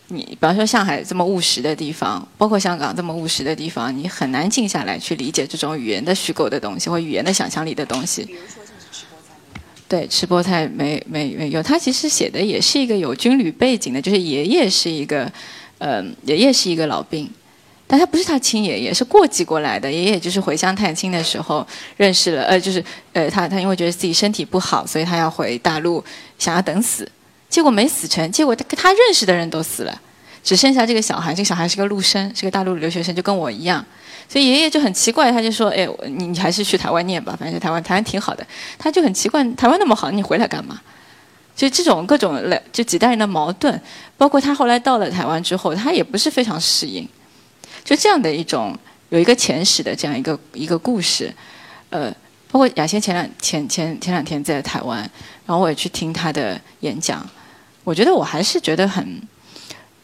[0.08, 8.28] 你比方说上海这么务实的地方，包括香港这么务实的地方，你很难静下来去理解这种语言的虚构的东西或语言的想象力的东西。
[9.92, 11.62] 对，吃菠菜没没没有。
[11.62, 15.30] 他其实写的也是一个有军旅背景的，就是爷爷是一个，
[15.76, 17.30] 呃，爷爷是一个老兵，
[17.86, 19.92] 但他不是他亲爷爷，是过继过来的。
[19.92, 21.66] 爷爷就是回乡探亲的时候
[21.98, 26.02] 认识了，呃，就是呃，他他因为觉得自己身体不好，所以他要回大陆，
[26.38, 27.06] 想要等死，
[27.50, 30.00] 结果没死成，结果他他认识的人都死了，
[30.42, 33.84] 只剩下这个小孩，这个小孩是个陆生，是个大陆留学生，就跟我一样。
[34.28, 38.46] 所以爷爷就很奇怪，他就说：“哎，你你还是去台湾念吧，反正台湾台湾挺好的。”
[38.78, 40.80] 他就很奇怪，台湾那么好，你回来干嘛？
[41.54, 43.78] 就这种各种来，就几代人的矛盾，
[44.16, 47.06] 包括他后来到了台湾之后，他也不是非常适应。
[47.84, 48.76] 就这样的一种
[49.10, 51.30] 有一个前史的这样一个一个故事，
[51.90, 52.10] 呃，
[52.50, 54.98] 包括雅仙前两前前前两天在台湾，
[55.44, 57.28] 然后我也去听他的演讲，
[57.84, 59.20] 我觉得我还是觉得很。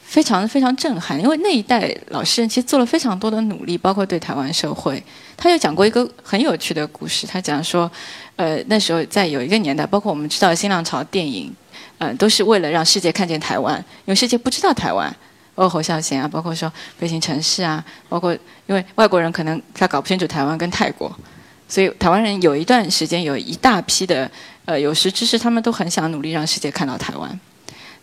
[0.09, 5.01] 非常非常震撼，因为那一代老诗人其实做了非常多的努力，包括对台湾社会。
[5.37, 7.91] 他有讲过一个很有趣的故事，他讲说，
[8.37, 11.55] 呃，那时候在有一个年代，包括我们知道新浪潮电影，
[11.99, 15.15] 嗯，都是为了让世界看见台湾，因为世界不知道台湾，
[15.55, 18.33] 包括侯孝贤啊，包括说飞行城市啊，包括
[18.67, 21.15] 因为外国人可能他搞不清楚台湾跟泰国，
[21.69, 24.29] 所以台湾人有一段时间有一大批的
[24.65, 27.39] 呃有识之士，他们都很想努力让世界看到台湾。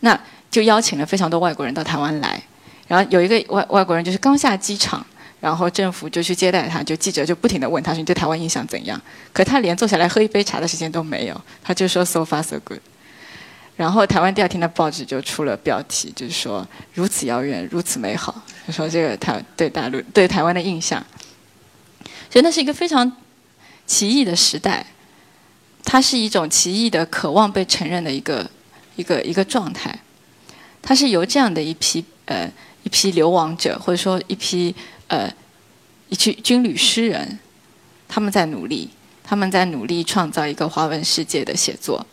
[0.02, 0.18] 那
[0.50, 2.42] 就邀请了非常多外国人到台湾来，
[2.88, 5.06] 然后有一个外外国人就是刚下机场，
[5.40, 9.00] 然后政府就去接待他，就记者就不停的问他说你对台湾印象怎样？
[9.34, 12.80] 可他连坐下来喝一杯茶的时间都没有，他就说 so far so good。
[13.76, 21.06] 然后台湾第二天的报纸就出了标题，就是说如此遥远，如此美好，就说这个台对大陆对台湾的印象，
[22.30, 23.12] 所以那是一个非常
[23.86, 24.86] 奇异的时代，
[25.84, 28.50] 它是一种奇异的渴望被承认的一个
[28.96, 29.94] 一个一个状态。
[30.86, 32.48] 他是由这样的一批呃
[32.84, 34.74] 一批流亡者，或者说一批
[35.08, 35.28] 呃
[36.10, 37.40] 一群军旅诗人，
[38.08, 38.88] 他们在努力，
[39.24, 42.06] 他们在努力创造一个华文世界的写作。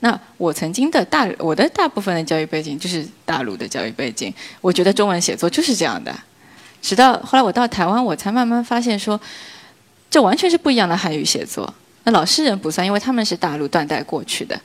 [0.00, 6.14] 那我曾经的大我的大部分的教育背景就是大陆的教育背景，我觉得中文写作就是这样的。
[6.80, 9.20] 直到后来我到台湾，我才慢慢发现说，
[10.08, 11.72] 这完全是不一样的汉语写作。
[12.04, 14.58] 那老诗人不算，因为他们是大陆断代过去的。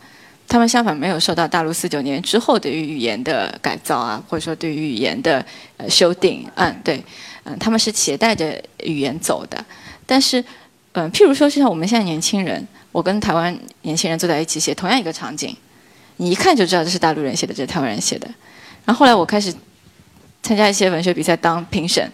[0.52, 5.44] 他们相反没有受到大陆四九年之后对于语言的改造啊，或者说对于语言的
[5.78, 7.02] 呃修订，嗯，对，
[7.46, 9.64] 嗯，他们是携带着语言走的。
[10.06, 10.44] 但是，
[10.92, 15.56] 嗯，譬如说，就像我们现在年轻人，我跟台湾年轻人坐在一起写同样一个场景，
[16.18, 18.28] 你一看就知道这是大陆人写的，这是台湾人写的。
[18.84, 19.54] 然后后来我开始
[20.44, 22.06] 参加一些文学比赛当评审，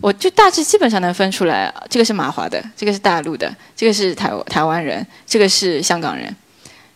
[0.00, 6.32] 我就大致基本上能分出来，这个是马华的，这个是大陆的，这个是台台湾人，这个是香港人。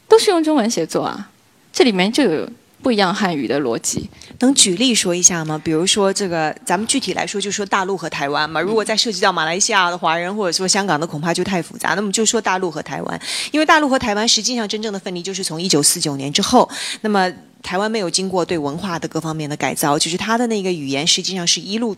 [0.09, 1.31] 都是用中文写作啊，
[1.73, 2.49] 这里面就有
[2.83, 4.09] 不一样汉语的逻辑。
[4.41, 5.61] 能举例说一下吗？
[5.63, 8.61] 比如说这个，咱们具体来说就说大陆和台湾嘛。
[8.61, 11.95] 如果再涉及到马来西亚的华人或者说香港的，恐怕就太复杂。
[11.95, 16.69] 那么就说大陆和台湾，因为大陆和台湾实际上真正的分离就是从一九四九年之后。
[17.01, 17.31] 那么
[17.63, 21.95] 台湾没有经过对文化的各方面的改造，就是它的那个语言实际上是一路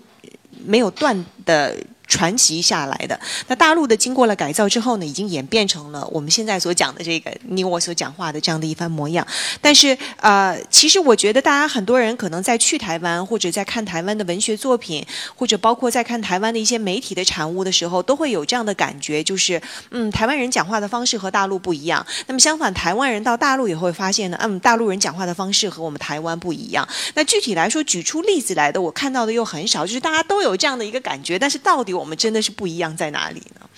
[0.65, 1.77] 没有断的。
[2.11, 9.25] 传奇下来的，那大陆的经过了改造之后呢，已经演变成了我们现在所讲的这个你我所讲话的这样的一番模样。
[9.61, 22.05] 但是呃，其实我觉得大家很多人可能在去台湾或者在看台湾的文学作品，或者包括在看台湾的一些媒体的产物的时候，都会有这样的感觉，就是嗯，台湾人讲话的方式和大陆不一样。
[22.27, 26.87] 那么相反，台湾人到大陆也会发现呢，嗯，大陆人讲话的方式和我们台湾不一样。
[27.15, 32.00] 那具体来说，举出例子来的，我看到的又很少，就是大家都有这样的一个感觉，但是到底。
[32.01, 33.69] 我们真的是不一样在哪里呢？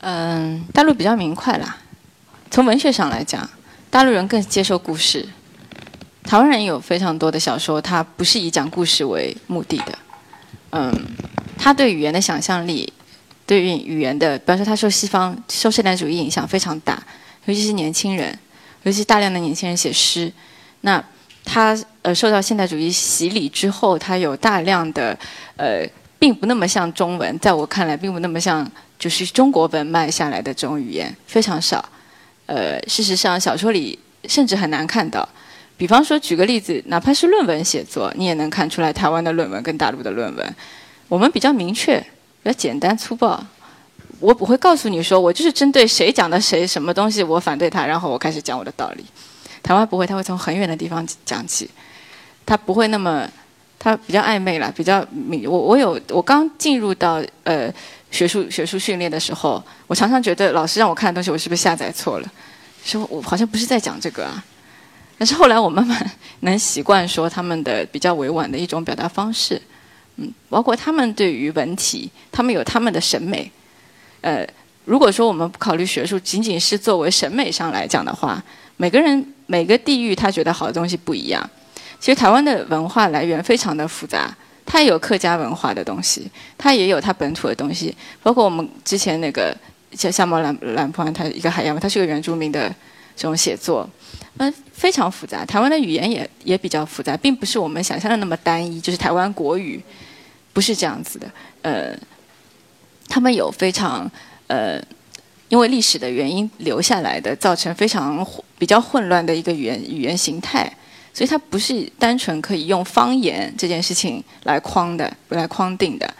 [0.00, 1.76] 嗯，大陆比较明快啦。
[2.50, 3.48] 从文学上来讲，
[3.88, 5.28] 大陆人更接受故事。
[6.24, 9.98] 台湾人有非常多的小说，他不是以讲故事为目的的。
[10.70, 10.92] 嗯，
[11.56, 12.92] 他对语言的想象力，
[13.46, 17.00] 对于语言的，比方说他受西方受现代主义影响非常大，
[17.44, 18.36] 尤其是年轻人，
[18.82, 20.32] 尤其大量的年轻人写诗。
[20.80, 21.02] 那
[21.44, 25.16] 他呃受到现代主义洗礼之后，他有大量的
[25.56, 25.86] 呃，
[26.18, 31.84] 并不那么像中文，在我看来，并不那么像就是中国文脉下来的这种语言非常少。
[32.46, 33.98] 呃，事实上，小说里
[34.28, 35.28] 甚至很难看到。
[35.76, 40.54] 比方说，举个例子，哪怕是论文写作，你也能看出来台湾的论文跟大陆的论文。
[41.08, 41.98] 我们比较明确，
[42.42, 43.44] 比较简单粗暴。
[44.18, 49.04] 我不会告诉你说，我就是针对谁讲的谁什么东西，我反对他，然后我开始讲我的道理。
[49.62, 51.68] 台湾不会，他会从很远的地方讲起，
[52.46, 53.28] 他不会那么，
[53.86, 55.48] 他比较暧昧了，比较明。
[55.48, 57.72] 我我有，我刚进入到呃
[58.10, 62.28] 学术学术训练的时候，我常常觉得老师让我看的东西，我是不是下载错了？
[62.84, 64.44] 说我好像不是在讲这个啊。
[65.16, 66.10] 但是后来我慢慢
[66.40, 69.62] 能习惯说他们的比较委婉的一种表达方式，
[70.16, 73.48] 嗯，包括他们对于文体，他们有他们的审美，
[74.20, 74.44] 呃，
[74.84, 78.42] 如果说我们不考虑学术，仅仅是作为审美上来讲的话，
[78.78, 81.48] 每个人每个地域他觉得好的东西不一样。
[82.06, 84.32] 其实台湾的文化来源非常的复杂，
[84.64, 87.92] 它也有客家文化的东西，它也有它本土的东西，
[88.22, 89.52] 包括我们之前那个
[89.90, 92.68] 像夏茂兰兰坡，它一个海洋，它是个原住民的
[93.16, 93.90] 这种写作。
[94.36, 95.44] 嗯，非常复杂。
[95.44, 98.80] 台湾的语言也也比较复杂，并不是我们想象的那么单一。
[98.80, 99.82] 就是台湾国语，
[100.52, 101.28] 不是这样子的。
[101.62, 101.92] 呃，
[103.08, 104.08] 他们有非常
[104.46, 104.80] 呃，
[105.48, 108.24] 因为历史的原因留下来的，造成非常
[108.56, 110.72] 比较混乱的一个语言语言形态。
[111.16, 116.14] 所以它不是单纯可以用方言这件事情来框的，来框定的。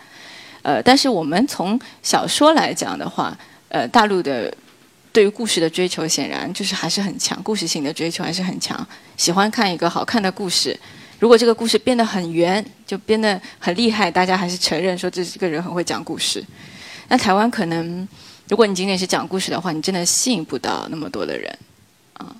[0.63, 3.37] 呃，但是我们从小说来讲的话，
[3.69, 4.51] 呃，大陆的。
[5.13, 8.87] 对于故事的追求，显然就是还是很强，故事性的追求还是很强。
[9.17, 10.79] 喜欢看一个好看的故事，
[11.19, 16.45] 如果这个故事变得很圆，就变得很厉害，大家还是承认说这这个人很会讲故事。
[17.09, 18.07] 那台湾可能，
[18.51, 21.59] 如果你仅仅是讲故事的话，你真的吸引不到那么多的人，
[22.13, 22.37] 啊。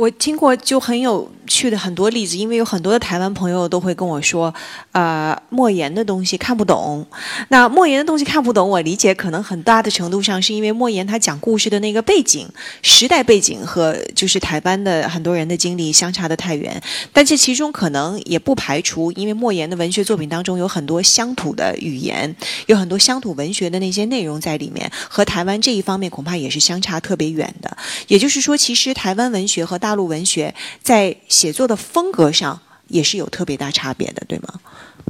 [0.00, 1.30] 我听过就很有。
[1.50, 4.54] 趣的很多例子，因为有很多的台湾朋友都会跟我说，
[4.92, 7.04] 呃，莫言的东西看不懂。
[7.48, 12.48] 那莫言的东西看不懂，我理解可能很大的程度上是因为莫言他讲故事的那个背景、
[12.82, 16.80] 时代背景和就是台湾的很多人的经历相差的太远。
[17.12, 22.32] 但这其中可能也不排除，因为莫言的文学作品当中有很多乡土的语言，
[22.66, 27.76] 有很多乡土文学的那些内容在里面，和台湾这一方面恐怕也是相差特别远的。
[28.06, 34.54] 也就是说，其实台湾文学和大大陆文学在写作的风格上也是有特别大差别的，对吗？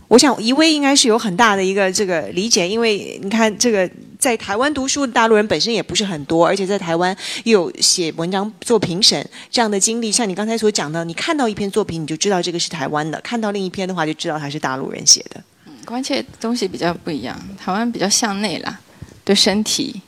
[0.08, 7.14] 我想一位应该是有很大的一个这个理解，因为你看这个在台湾读书的大陆人本身也不是很多，而且在台湾
[7.44, 10.10] 又有写文章做评审这样的经历。
[10.10, 15.44] 像你刚才所讲的，你看到一篇作品你就知道这个是台湾的，看到另一篇的话就知道它是大陆人写的。
[15.66, 18.80] 嗯，关切东西比较不一样，台湾比较向内啦，
[19.26, 20.00] 对身体，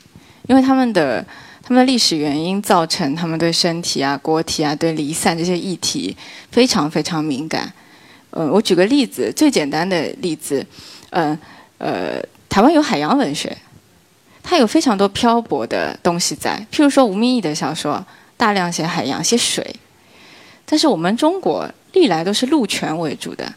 [0.48, 1.22] 因为他们的。
[1.72, 6.14] 他们历史原因造成他们对身体啊、国体啊、对离散这些议题
[6.50, 7.72] 非常非常敏感。
[8.28, 10.62] 呃，我举个例子，最简单的例子，
[11.08, 11.38] 呃
[11.78, 13.56] 呃，台湾有海洋文学，
[14.42, 16.62] 它有非常多漂泊的东西在。
[16.70, 18.04] 譬如说吴明义的小说，
[18.36, 19.74] 大量写海洋、写水，
[20.66, 23.50] 但是我们中国历来都是陆权为主的，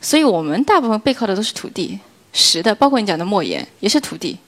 [0.00, 1.98] 所以我们大部分背靠的都是土地、
[2.32, 4.38] 实的，包括你讲的莫言也是土地，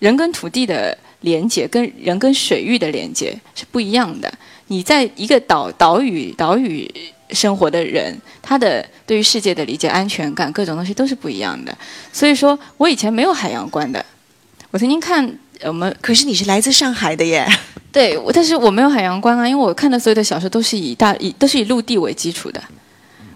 [0.00, 0.98] 人跟土地的。
[1.20, 4.32] 连接跟人跟水域的连接是不一样的。
[4.68, 6.88] 你在一个岛岛屿岛屿
[7.30, 11.76] 生活的人，他的对于世界的理解、安全感各种东西都是不一样的。
[12.12, 14.04] 所以说我以前没有海洋观的。
[14.70, 15.28] 我曾经看
[15.62, 17.44] 我们，可是你是来自上海的耶。
[17.90, 22.62] 对，但是我没有海洋观啊，因为我看的所有的小说都是以大以都是以陆地为基础的。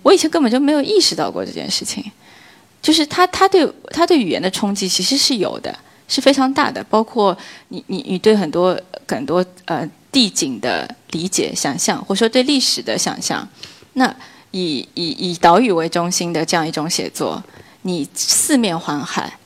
[0.02, 2.04] 我以前根本就没有意识到过这件事情，
[2.80, 5.76] 就是他他对他对语言的冲击其实是有的。
[6.08, 7.36] 是非常大的，包括
[7.68, 8.78] 你你你对很多
[9.08, 13.46] 很多呃地景的理解、想象，或者说对历史的想象。
[13.94, 14.14] 那
[14.50, 17.42] 以以以岛屿为中心的这样一种写作，
[17.82, 19.38] 你四面环海，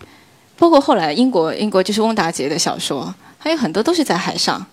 [0.57, 4.67] 包括后来英国英国就是翁达杰的小说，还有很多都是在海上。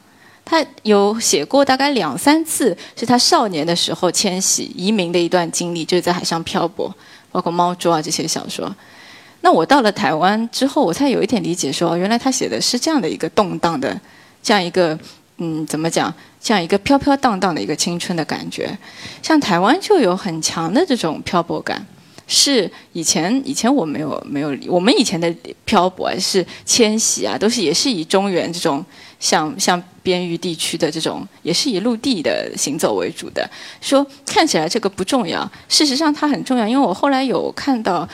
[0.48, 6.94] 他有写过大概两三次，是他少年的时候迁徙移民的一段经历，就是在海上漂泊，
[7.32, 8.72] 包括猫捉啊这些小说。
[9.46, 13.96] 那我到了台湾之后，我才有一点理解，说原来他写的是这样的一个动荡的，
[14.42, 14.98] 这样一个
[15.38, 18.76] 嗯，怎么讲，这样一个飘飘荡荡的一个青春的感觉。
[19.22, 21.86] 像台湾就有很强的这种漂泊感，
[22.26, 25.32] 是以前以前我没有没有，我们以前的
[25.64, 28.84] 漂泊是迁徙啊，都是也是以中原这种
[29.20, 33.48] 像像边域地区的这种，也是以陆地的行走为主的。
[33.80, 38.10] 说看起来这个不重要，事实上它很重要，因为我后来有看到。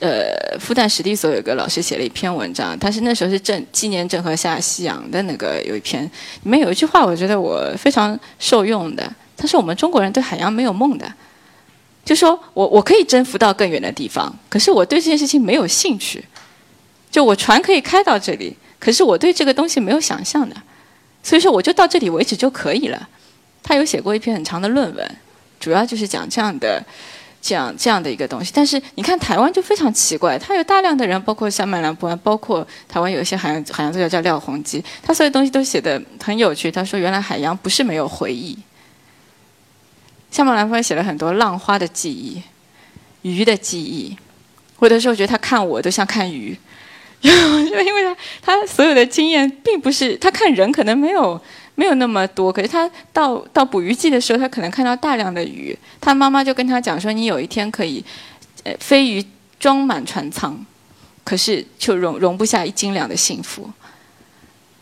[0.00, 9.12] 呃，复旦史地所有个老师写了一篇文章，他是那时候是正纪念郑和下西洋的那个有一篇，里面有一句话，我觉得我非常受用的。
[9.36, 11.12] 他说我们中国人对海洋没有梦的，
[12.02, 16.24] 就说我我可以征服到更远的地方，可是我对这件事情没有兴趣。
[17.10, 20.56] 就我船可以开到这里，可是我对这个东西没有想象的，
[21.22, 23.08] 所以说我就到这里为止就可以了。
[23.62, 25.16] 他有写过一篇很长的论文，
[25.58, 26.82] 主要就是讲这样的。
[27.42, 36.70] 这样这样的一个东西，但是你看台湾就非常奇怪，他有大量的人，包括像麦兰波，包括台湾有一些海洋海洋作家叫廖鸿基，他所有东西都写的很有趣。
[36.70, 38.58] 他说，原来海洋不是没有回忆。
[40.30, 42.42] 像麦兰波写了很多浪花的记忆、
[43.22, 44.16] 鱼的记忆，
[44.78, 46.56] 我的时候觉得他看我都像看鱼，
[47.22, 47.30] 就
[47.80, 51.40] 因为他他所有的经验并不是他看人可能没有。
[51.80, 55.74] 没有那么多，可是他到到捕鱼季的时候，他可能看到大量的鱼。
[55.98, 58.04] 他妈妈就跟他讲说：“你有一天可以，
[58.64, 59.24] 呃，飞鱼
[59.58, 60.54] 装满船舱，
[61.24, 63.66] 可是就容容不下一斤两的幸福。”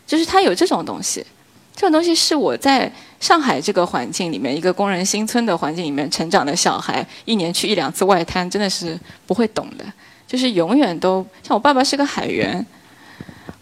[0.05, 1.25] 就是他有这种东西，
[1.73, 2.91] 这种东西是我在
[3.21, 9.85] 上海这个环境里面，一个工人新村的环境里面成长的小孩，一年去一两次外滩，真的是不会懂的。
[10.27, 12.65] 就是永远都像我爸爸是个海员，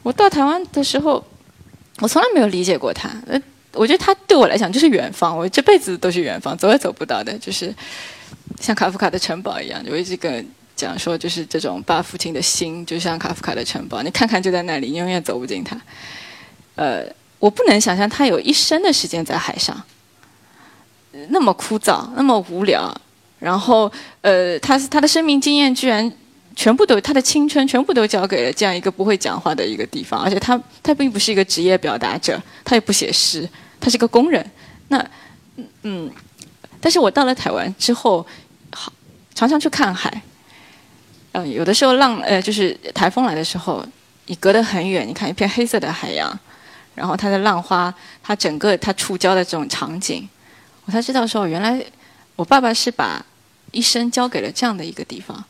[0.01, 1.23] 我到台湾的时候。
[1.99, 3.41] 我从来没有理解过他，呃，
[3.73, 7.73] 我觉得他对我来讲就是远方，我这辈子都是远方，走也走不到的，就是
[8.61, 9.83] 像卡夫卡的城堡一样。
[9.89, 15.75] 我一直跟讲说，就是这种爸父亲的心，就像卡夫卡的城堡，你看看就在那里，你永远走不进他。
[16.75, 17.03] 呃，
[17.39, 19.81] 我不能想象他有一生的时间在海上，
[21.29, 22.95] 那么枯燥，那么无聊，
[23.39, 23.91] 然后
[24.21, 26.11] 呃，他他的生命经验居然。
[26.57, 33.47] 全部都，他的青春全部都交给了这样一个不会讲话的一个地方，而且他他并不是一个职业表达者，他也不写诗，
[33.79, 34.43] 他是个工人。
[34.87, 35.07] 那
[35.83, 36.11] 嗯，
[36.81, 38.25] 但是我到了台湾之后，
[38.73, 38.91] 好
[39.35, 40.11] 常常去看海，
[41.33, 43.85] 嗯，有的时候浪呃就是台风来的时候，
[44.25, 46.27] 你隔得很远，你看一片黑色的海洋，
[46.95, 47.93] 然后它的浪花，
[48.23, 50.27] 它整个它触礁的这种场景，
[50.85, 51.79] 我才知道说原来
[52.35, 53.23] 我爸爸是把
[53.71, 55.45] 一生交给了这样的一个地方。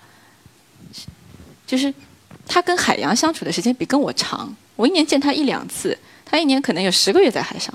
[1.68, 1.93] 就是
[2.47, 5.95] 他跟海洋相处的时间比跟我长，我一年见他一两次，
[6.26, 7.72] 他一年可能有十个月在海上。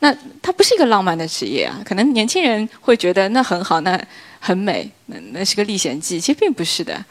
[0.00, 3.98] 那他不是一个浪漫的职业啊，可能年轻人会觉得那很好，那
[4.38, 7.04] 很美，那那是个历险记，其实并不是的，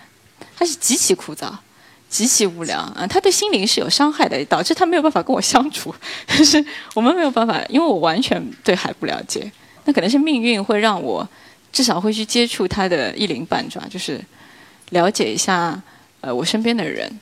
[0.55, 1.51] 他是极其枯燥、
[2.07, 5.93] 极其无聊啊，他对心灵是有伤害的，导致他没有办法跟我相处。
[6.25, 6.63] 但是
[6.95, 9.51] 我们没有办法，因为我完全对海不了解，
[9.85, 11.27] 那可能是命运会让我
[11.71, 14.19] 至少会去接触他的一鳞半爪，就是。
[14.89, 15.81] 了解一下，
[16.21, 17.19] 呃，我身边的人。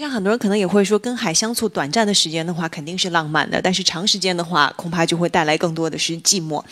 [0.00, 6.64] 像很多人可能也会说，跟海相处短暂的时间的话，肯定是浪漫的；但是长时间的话，恐怕就会带来更多的是寂寞。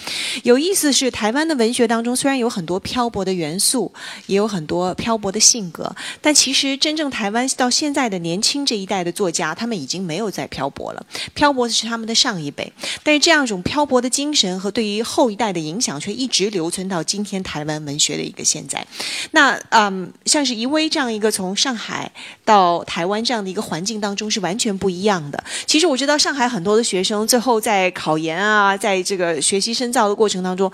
[0.44, 3.92] 有意思是，台湾的文学当中虽然有很多漂泊的元素，
[4.26, 11.04] 也有很多漂泊的性格，但其实真正台湾到现在的年轻这一代的作家，他们已经没有在漂泊了。
[11.34, 12.72] 漂泊的是他们的上一辈，
[13.02, 18.86] 但是这样一种漂泊的精神和对于后一代的影响，却一直留存到今天台湾文学的一个现在。
[19.32, 22.10] 那嗯，像是余威这样一个从上海
[22.46, 23.17] 到台湾。
[23.24, 25.42] 这样的一个环境当中是完全不一样的。
[25.66, 30.70] 其实我知道上海很多的学生最后在考研啊，在这个学习深造的过程当中，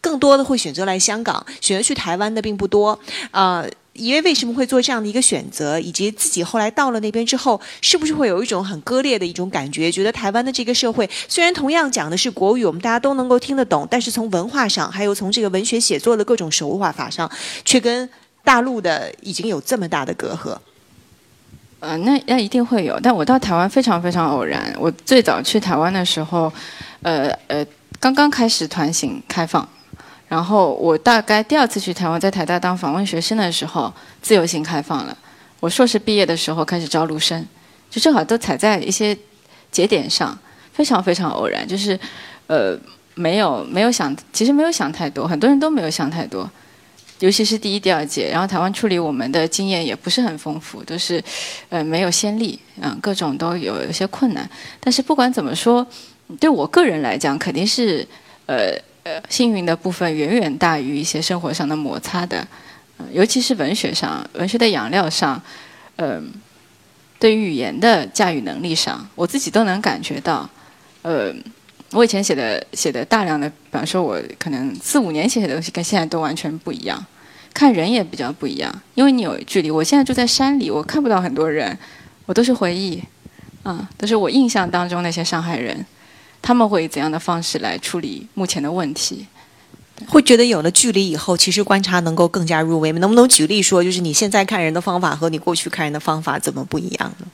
[0.00, 2.98] 更多的会选择来香港，选择去台湾的并不多。
[3.30, 9.90] 啊，因为为什么会做这样的一个选择，以及自己后来到了那边之后，是不是会有一种很割裂的一种感觉？
[9.90, 17.30] 觉得台湾的这个社会虽然同样讲的是国语，我们大家都能够听得懂，但是从文化上，还有从这个文学写作的各种手法法上，
[17.64, 18.08] 却跟
[18.44, 20.56] 大陆的已经有这么大的隔阂。
[21.78, 24.74] 呃，那那一定会有，但我到台湾非常非常偶然。
[24.78, 26.50] 我最早去台湾的时候，
[27.02, 27.64] 呃呃，
[28.00, 29.66] 刚刚开始团行开放，
[30.26, 35.16] 然后我大概第二次去台湾，在台大当访问学生的时候，自由行开放了。
[35.60, 37.46] 我硕士毕业的时候开始招录生，
[37.90, 39.16] 就正好都踩在一些
[39.70, 40.36] 节点上，
[40.72, 41.98] 非常非常偶然，就是
[42.46, 42.74] 呃，
[43.14, 46.48] 没有没有想，其实没有想太多，很多人都没有想太多。
[47.18, 51.22] 尤其是第一、第二届，然后台湾处理我们的经验也不是很丰富，都是，
[51.70, 54.48] 呃，没有先例，嗯，各种都有有些困难。
[54.78, 55.86] 但是不管怎么说，
[56.38, 58.06] 对我个人来讲，肯定是，
[58.44, 58.72] 呃
[59.04, 62.46] 呃，幸运的部分远远大于一些生活上的摩擦的，
[63.12, 65.40] 尤其是文学上，文学的养料上，
[65.96, 66.30] 嗯，
[67.18, 70.48] 对语言的驾驭能力上，我自己都能感觉到，
[71.00, 71.34] 呃。
[71.92, 77.02] 我以前写的写的大量的，比方说，我可能四五年写的东西跟现在都完全不一样，
[77.54, 79.70] 看人也比较不一样，因为你有距离。
[79.70, 81.78] 我现在住在山里，我看不到很多人，
[82.26, 83.00] 我都是回忆，
[83.62, 85.86] 啊，都是我印象当中那些上海人，
[86.42, 89.26] 他们会以怎样的方式来处理目前的问题？
[90.08, 92.98] 会觉得有了距离以后，其实观察能够更加入微吗？
[92.98, 97.26] 能不能举例说，就是你现在看人的方法和你过去看人的方法怎么不一样呢？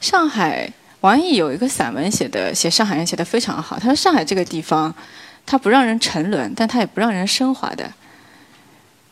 [0.00, 0.72] 上海。
[1.00, 3.78] 王毅有一个散文写的，写上海人写的非常好。
[3.78, 4.92] 他说上海这个地方，
[5.46, 7.90] 它不让人沉沦，但它也不让人升华的。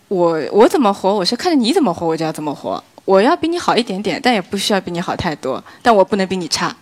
[0.08, 2.82] 我我怎么活，我是看着你怎么活，我就要怎么活。
[3.04, 5.62] 我要比你好一点点，但也不需要比你好太多。
[5.80, 6.74] 但我不能比你差，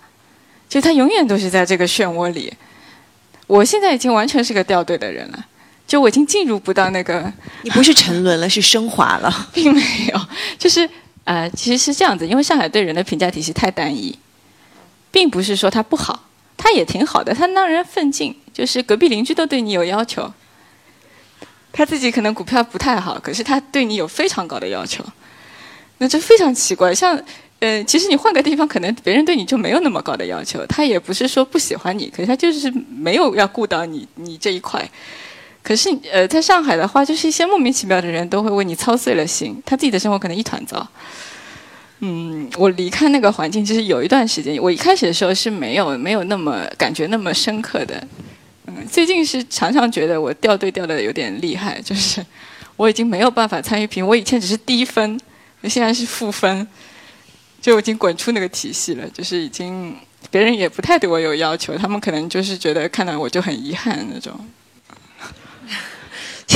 [0.68, 2.52] 就他永远都是在这个漩涡里。
[3.46, 5.46] 我现在已经完全是个掉队的人了，
[5.86, 7.30] 就我已经进入不到那个。
[7.62, 9.82] 你不是沉沦了，是升华了， 并没
[10.14, 10.20] 有。
[10.58, 10.88] 就是
[11.24, 14.18] 呃，其实是这样子，因为上海对人的评价体系太单一，
[15.14, 16.24] 并不是说他不好，
[16.56, 18.34] 他也挺好的，他让人奋进。
[18.52, 20.32] 就是隔壁邻居都对你有要求。
[21.72, 25.04] 他自己可能股票不太好，可是他对你有非常高的要求，
[25.98, 26.92] 那这非常奇怪。
[26.92, 27.16] 像，
[27.60, 30.66] 呃，其实你换个地方，可能别人对你就没有那么高的要求。
[30.66, 34.84] 他也不是说不喜欢你，可是他就是没有要顾到你你这一块。
[35.62, 40.86] 可是，呃，在上海的话，就是一些莫名其妙的人都会为你操碎了心，他自己的生活可能一团糟。
[42.00, 48.06] 嗯，我离开那个环境，其实有一段时间，我一开始的时候是没有没有那么感觉那么深刻的。
[48.66, 52.24] 嗯，最近是常常觉得我掉队掉的有点厉害，就是
[52.76, 55.18] 我已经没有办法参与评，我以前只是低分，
[55.64, 56.66] 现在是负分，
[57.60, 59.96] 就已经滚出那个体系了，就是已经
[60.30, 64.32] 别人也不太对我有要求，他们可能就是觉得看到我就很遗憾那种。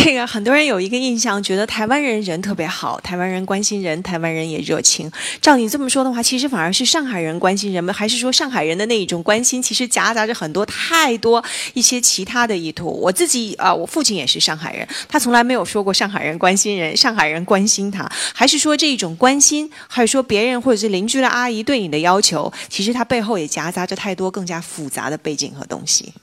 [0.05, 5.11] 这个很多人有一个印象，觉得台湾人人特别好，台湾人关心人，台湾人也热情。
[5.43, 11.45] 照你这么说的话，其实反而是上海人关心人们，还是说上海人的那一种关心，其实夹杂着很多太多
[11.75, 12.89] 一些其他的意图。
[12.89, 26.15] 我自己啊，我父亲也是上海人，他从来没有说过上海人关心人，上海人关心他，还是说这一种关心，还是说别人或者是邻居的阿姨对你的要求，其实他背后也夹杂着太多更加复杂的背景和东西。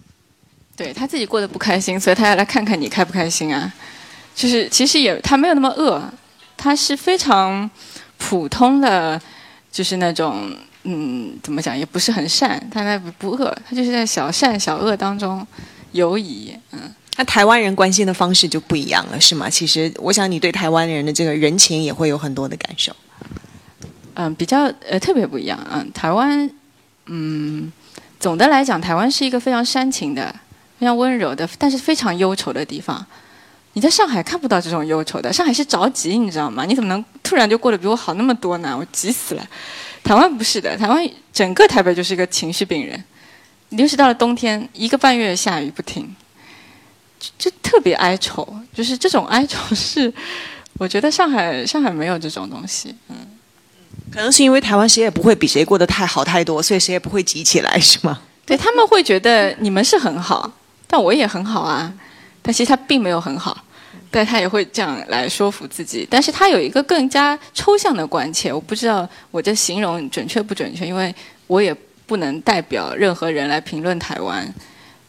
[0.76, 3.72] 对他自己过得不开心，所以他要来看看你开不开心啊。
[4.36, 6.04] 就是其实也他没有那么饿，
[6.58, 7.70] 他是非常
[8.18, 9.20] 普通的，
[9.72, 10.54] 就是那种
[10.84, 15.48] 嗯，怎么讲也不是很善，他那不饿，他就是在小善小恶当中
[15.94, 16.54] 游移。
[16.72, 19.50] 嗯，那台湾人关心的方式就不一样了，是吗？
[19.50, 22.94] 其实我想你对台湾人的这个人情也会有很多的感受。
[24.16, 25.58] 嗯，比较呃特别不一样。
[25.72, 26.50] 嗯，台湾
[27.06, 27.72] 嗯，
[28.20, 30.36] 总的来讲，台湾是一个非常煽情的。
[30.80, 33.06] 非常温柔的，但是非常忧愁的地方。
[33.74, 36.64] 你在上海看不到这种忧愁的，上海是着急，你知道吗？
[36.66, 38.76] 你怎么能突然就过得比我好那么多呢？
[38.78, 39.46] 我急死了。
[40.04, 43.04] 台湾不是的，台湾整个台北就是一个情绪病人。
[43.70, 46.16] 尤其到了冬天，一个半月下雨不停，
[47.38, 48.48] 就特别哀愁。
[48.74, 50.14] 就是这种哀愁是，
[50.78, 52.96] 我觉得上海上海没有这种东西。
[53.10, 53.16] 嗯，
[54.10, 58.22] 可能是因为台湾谁也不会比谁过得太好太多，所以谁也不会急起来，是吗？
[58.46, 60.50] 对他们会觉得你们是很好。
[60.88, 61.94] 但我也很好啊，
[62.42, 63.64] 但其实他并没有很好，
[64.10, 66.08] 但他也会这样来说服自己。
[66.10, 71.14] 但是他有一个更加抽象的关切，我不知道我这形容准确不准确，因为
[71.48, 71.76] 我也
[72.06, 74.54] 不能代表任何人来评论台湾。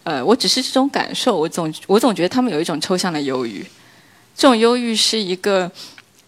[0.05, 3.64] 呃，我只是这种感受，我总我总觉得他们有一种抽象的忧郁，
[4.37, 5.70] 这种忧郁是一个。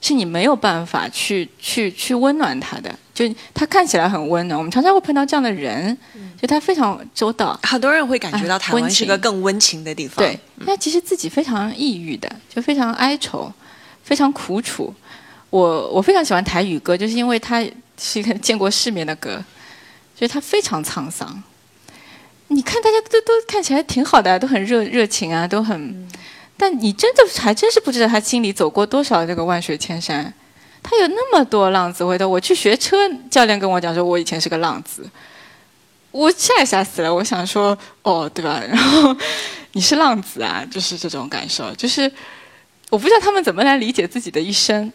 [0.01, 4.57] 是你没有办法去去去温暖他的，就他看起来很温暖。
[4.57, 5.96] 我们常常会碰到这样的人，
[6.40, 7.59] 就他非常周到。
[7.64, 10.24] 很多人会感觉到台湾是个更温情的地方。
[10.24, 13.53] 对，他其实自己非常抑郁的，就非常哀愁，
[14.05, 14.94] 非常苦楚。
[15.51, 17.61] 我我非常喜欢台语歌，就是因为他
[17.99, 19.42] 是一个见过世面的歌，
[20.16, 21.42] 所以他非常沧桑。
[22.46, 26.09] 你看大家都都看起来挺好的，都很热热情啊，都很。
[26.61, 30.34] 但你真的还真是不知道他心里走过多少这个万水千山，
[30.82, 32.26] 他有那么多浪子回头。
[32.26, 32.96] 我去学车，
[33.30, 35.09] 教练跟我讲说，我以前是个浪子，
[36.11, 37.14] 我吓也吓死了。
[37.14, 38.61] 我想说，哦，对吧？
[38.68, 39.16] 然后
[39.72, 41.72] 你是浪子啊，就是这种感受。
[41.76, 42.11] 就是
[42.90, 44.92] 我不知道他们怎么来理解自己的一生，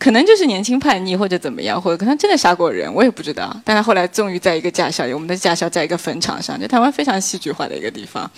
[0.00, 3.56] 可能就是年轻叛逆或者怎么样，或者可能真的杀过人，我也不知道。
[3.64, 8.28] 但他后来终于在一个驾校，我们的驾校在一个坟场上，就台湾非常戏剧化的一个地方。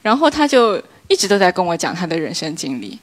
[0.00, 0.82] 然后他就。
[1.08, 2.98] 一直都在跟我讲他的人生经历，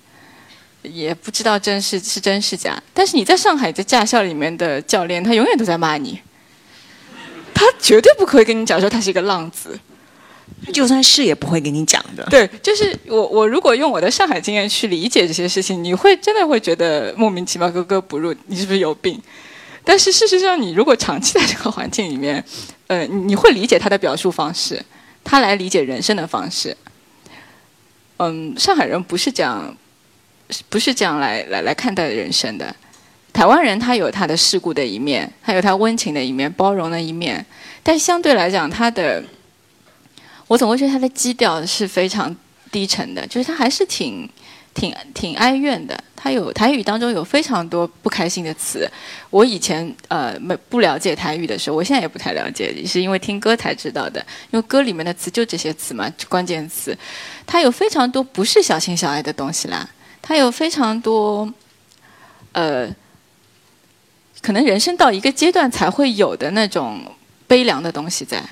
[0.81, 2.81] 也不知道真是是真是假。
[2.93, 6.19] 但是你在上海在驾校里面的教练，他永远都在骂你，
[7.53, 9.79] 他绝对不可以跟你讲说他是一个浪子，
[10.73, 12.23] 就算是也不会跟你讲的。
[12.29, 19.21] 对，就是我我如果用我的上海经验去理解这些事情，你会真的会觉得莫名其妙格格不入，你是不是有病？
[19.83, 22.43] 但是事实上，你如果长期在这个环境里面，
[22.87, 24.83] 呃，你会理解他的表述方式，
[25.23, 26.75] 他来理解人生的方式。
[28.23, 29.75] 嗯，上海人不是这样，
[30.69, 32.75] 不是这样来来来看待人生的。
[33.33, 37.43] 台湾人他有他的世故的一面，还有他温情的一面，包容的一面。
[37.81, 39.23] 但相对来讲，他的，
[40.45, 42.35] 我总会觉得他的基调是非常
[42.71, 44.29] 低沉的，就是他还是挺
[44.75, 45.97] 挺挺哀怨的。
[46.23, 48.87] 它有台语当中有非常多不开心的词。
[49.31, 54.23] 我以前呃没不了解台语的时候，我现在也不太了解，是因为听歌才知道的。
[54.51, 56.95] 因为歌里面的词就这些词嘛，关键词。
[57.47, 59.89] 它有非常多不是小情小爱的东西啦，
[60.21, 61.51] 它有非常多
[62.51, 62.87] 呃，
[64.41, 67.01] 可能人生到一个阶段才会有的那种
[67.47, 68.43] 悲凉的东西在。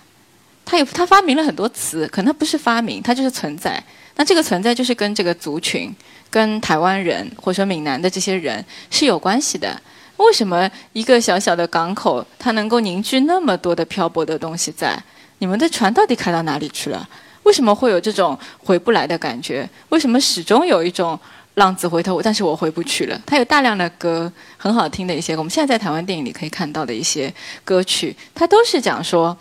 [0.70, 3.84] 他有他发明了很多词，可能他不是发明，它就是存在。
[4.16, 5.92] 那这个存在就是跟这个族群。
[6.32, 9.82] 跟台湾人或者说闽南的这些人是有关系的。
[10.18, 14.96] 为什么一个小小的港口，它能够凝聚那么多的漂泊的东西在？
[15.40, 17.10] 你们的船到底开到哪里去了？
[17.42, 19.68] 为什么会有这种回不来的感觉？
[19.90, 21.20] 为什么始终有一种
[21.56, 23.20] 浪子回头，但是我回不去了？
[23.26, 27.34] 它有大量的歌，很好听的一些，我们现在在台湾电影里可以看到的一些
[27.66, 29.36] 歌曲，它都是讲说，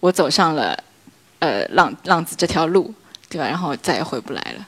[0.00, 0.78] 我走上了
[1.38, 2.92] 呃浪浪子这条路，
[3.28, 3.46] 对吧？
[3.46, 4.66] 然后再也回不来了。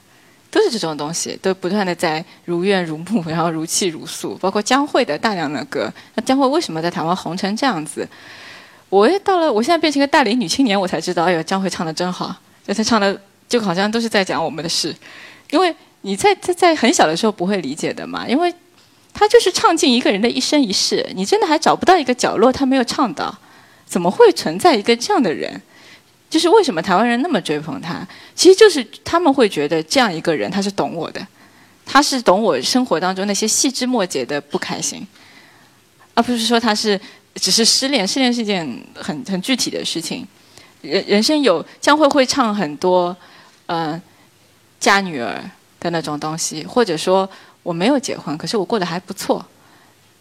[0.50, 4.34] 都是这种东西，都不断的在如怨如慕，然后如泣如诉。
[4.36, 8.08] 包括江蕙的大量的歌，那江蕙为什么在台湾红成这样子？
[8.88, 12.34] 我也到了，我现在变成一个大龄女青年，我才知道，哎呦，江蕙唱的真好，
[12.66, 14.96] 就她唱的就好像都是在讲我们的事。
[15.50, 18.52] 因为你在在在很小的时候不会理解的嘛，因为
[19.12, 23.36] 她就是唱尽一个人的一生一世，你真的还找不到一个角落她没有唱到，
[23.89, 25.61] 怎么会存在一个这样的人？
[26.30, 31.26] 就是为什么台湾人那么追捧他，其实就是他们会觉得这样一个人他是懂我的，
[31.86, 35.07] 他是懂我生活当中那些细枝末节的不开心，
[36.12, 37.01] 而不是说他是
[37.36, 40.26] 只是失恋，失恋是一件很很具体的事情。
[40.82, 43.16] 人人生有将会会唱很多，
[43.64, 43.99] 呃，
[44.78, 45.43] 嫁女儿
[45.80, 47.26] 的那种东西，或者说
[47.62, 49.43] 我没有结婚，可是我过得还不错，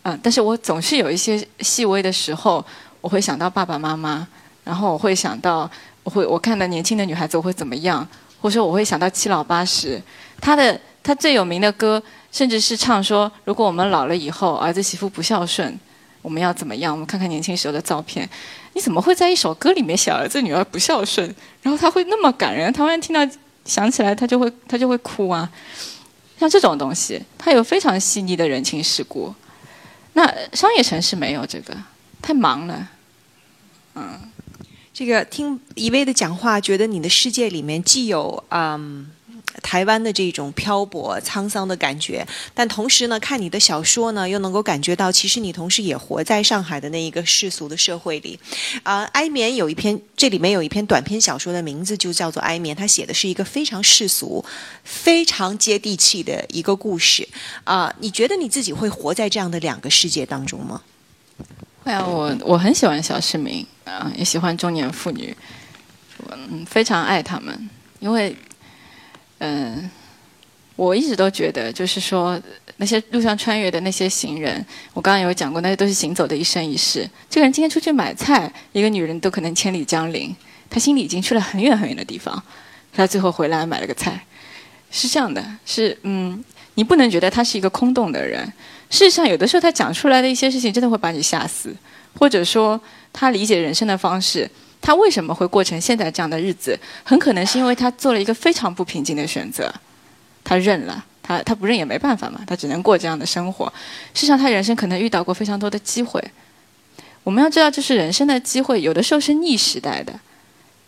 [0.04, 2.66] 嗯，但是我总是有一些细微的时候，
[3.08, 4.28] 我会想到爸爸妈妈，
[4.66, 5.72] 然后我会想到。
[6.04, 8.06] 我会我看到年轻的女孩子我会怎么样，
[8.42, 10.02] 或者说我会想到七老八十，
[10.40, 12.02] 他的他最有名的歌，
[12.32, 15.78] 甚至是唱说，如果我们老了以后，儿子媳妇不孝顺，
[16.22, 16.94] 我们要怎么样？
[16.94, 18.30] 我们看看年轻时候的照片，
[18.72, 21.34] 你怎么会在一首歌里面写儿子女儿不孝顺？
[21.62, 23.30] 然后他会那么感人，台湾人听到
[23.66, 25.50] 想起来他就会他就会哭啊，
[26.40, 29.36] 像这种东西，他有非常细腻的人情世故，
[30.14, 31.76] 那商业城市没有这个，
[32.22, 32.88] 太忙了，
[34.98, 39.06] 这个听一薇的讲话，觉得你的世界里面既有嗯
[39.62, 48.40] 台湾的这种漂泊沧桑的感觉，但同时呢，看你的小说呢，又能够感觉到，其实你同时也活在上海的那一个世俗的社会里。
[48.82, 54.44] 啊，哀眠有一篇，这里面有一篇短篇小说的名字就叫做《哀眠》，它写的是一个非常世俗、
[54.84, 57.28] 非常接地气的一个故事。
[57.66, 60.82] 啊，你觉得你自己会活在这样的两个世界当中吗？
[61.88, 63.66] 会啊，我我很喜欢小市民。
[63.88, 65.34] 啊，也喜欢中年妇女，
[66.30, 67.70] 嗯，非常爱他们，
[68.02, 68.36] 因为，
[69.38, 69.90] 嗯，
[70.76, 72.38] 我一直都觉得，就是说，
[72.76, 77.10] 那些路上穿越的那些行人，我刚刚有讲过，那些都是行走的一生一世。
[77.30, 80.36] 这个人今天出去买菜，一个女人都可能千里江陵，
[80.70, 82.44] 她心里已经去了很远很远的地方，
[82.92, 84.22] 她最后回来买了个菜，
[84.92, 88.52] 是这样的，是嗯，你不能觉得他是一个空洞的人，
[88.90, 91.76] 事实上，有的时候他讲出来的一些事情，真的会把你吓死，
[92.18, 92.80] 或者说。
[93.20, 94.48] 他理解人生的方式，
[94.80, 96.80] 他为什么会过成现在这样的日子？
[97.04, 99.74] 很可能是因为他做了一个非常不平静的选择，
[100.44, 103.66] 他认了，他他不认也没办法嘛，他只能过这样的生活。
[104.14, 106.24] 事实上，他人生可能遇到过非常多的机会。
[107.24, 110.14] 我们要知道，就是人生的机会，有的时候是逆时代的。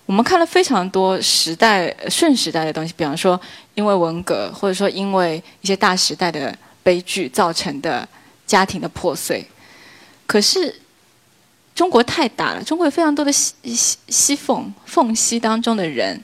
[0.06, 3.40] 我们看了非常多时代顺时代的东西，比方说
[3.74, 6.56] 因为文革，或者说因为一些大时代的
[6.90, 8.08] 悲剧造成的
[8.48, 9.46] 家庭的破碎，
[10.26, 10.82] 可是。
[11.76, 16.22] 中国太大了，中国有非常多的西西西缝缝隙当中的人，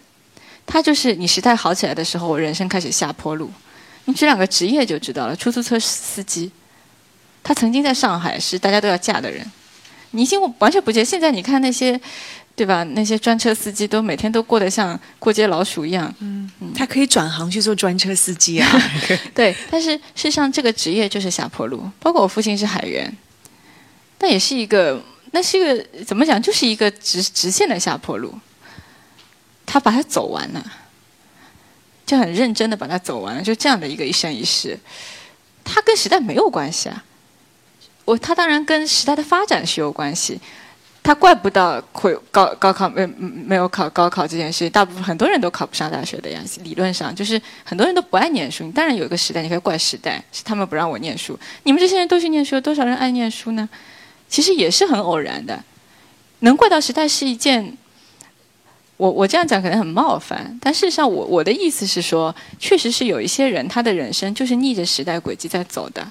[0.66, 3.50] 他就是你时代好起来的时候，我人生开始下坡路。
[4.04, 6.52] 你举两个职业就知道了，出租车司机，
[7.42, 9.50] 他曾经在上海是大家都要嫁的人，
[10.12, 11.06] 你已经完全不记得。
[11.06, 11.98] 现在你看那些，
[12.56, 12.84] 对吧？
[12.84, 16.14] 那些专车司机都每天都过得像过街老鼠一样。
[16.20, 18.82] 嗯，他可以转行去做专车司机啊。
[19.36, 21.90] 对，但是事实上这个职业就是下坡路。
[22.00, 23.16] 包括我父亲是海员，
[24.20, 25.04] 那也是一个。
[25.32, 26.42] 那是一个怎么讲？
[26.42, 28.34] 就是一个直直线的下坡路，
[29.66, 30.66] 他把它走完了，
[32.06, 34.80] 就很认真的把它走完了，就这样的一个一生一世，
[35.62, 37.04] 他跟时代没有关系啊。
[38.06, 40.40] 我他当然跟时代的发展是有关系，
[41.06, 46.42] 他怪不到会高高考没没有考高考这件事，大部分很多人都考不上大学的呀。
[46.64, 51.38] 理论上就是很多人都不爱念书，你当然有一个时代，你可以怪时代，是他们不让我念书。
[51.62, 53.70] 你们这些人都去念书，有多少人爱念书呢？
[54.28, 55.64] 其实也是很偶然的，
[56.40, 57.78] 能怪到时代是一件
[58.98, 66.04] 我我这样讲可能很冒犯，但事实上我我的意思是说，确实是有一些人他的人生就是逆着时代轨迹在走的。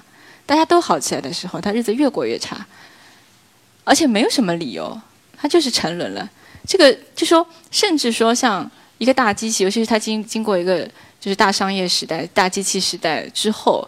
[0.45, 2.65] 大家都好起来的时候，他日子越过越差，
[3.85, 4.99] 而且没有什么理由，
[5.37, 6.29] 他就是沉沦了。
[6.67, 10.85] 这个就说，甚至说像一个大机器，尤其是他经经过一个
[11.21, 13.87] 就是大商业时代、大机器时代之后，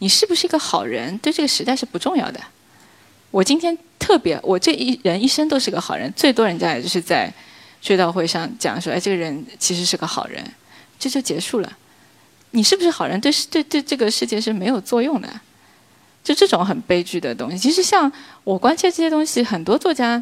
[0.00, 2.40] 你是不是一个好人，对这个时代是不重要的。
[3.30, 7.32] 我今天特别，我这一人一生都是个好人，最多人家也就是在。
[7.84, 10.42] 追悼会上讲说，哎，这个人其实是个好人，
[10.98, 11.70] 这就结束了。
[12.52, 15.28] 你是不是好人，对对对这个世界是没有作用的。
[16.24, 18.10] 就这种很悲剧的东西，其实像
[18.42, 20.20] 我关切这些东西，很多作家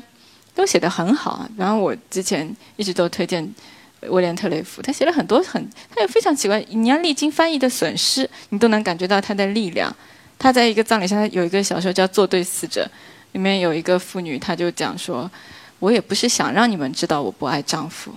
[0.54, 1.48] 都写得很好。
[1.56, 3.48] 然后我之前一直都推荐
[4.08, 9.94] 威廉特雷弗，他写了很多很，他有非常奇怪，你要历经翻译的损失，你都能感觉到他的力量。
[10.38, 12.84] 他在一个葬礼上，有一个小说叫《作对死者》，
[13.32, 15.30] 里面有一个妇女，她就讲说。
[15.78, 18.12] 我也不是想让你们知道我不爱丈夫，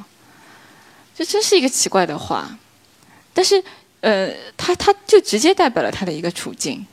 [1.15, 2.47] 这真是一个奇怪的话。
[3.33, 3.63] 但是，
[4.01, 6.85] 呃，他他就直接代表了他的一个处境。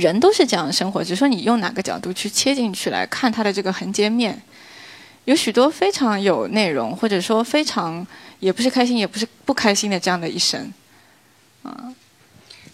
[0.00, 4.42] 人都是这样生活，只是说你用哪个角度去切进去来看他的这个横截面，
[5.26, 8.04] 有许多非常有内容，或者说非常
[8.40, 10.72] 也不是开心也不是不开心的这样的一生，
[11.62, 11.94] 啊。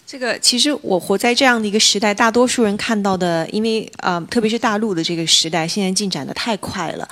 [0.09, 7.05] 这个其实我活在这样的一个时代，大多数人看到的，因为啊，特别是大陆的这个时代，现在进展的太快了，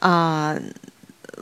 [0.00, 0.58] 啊，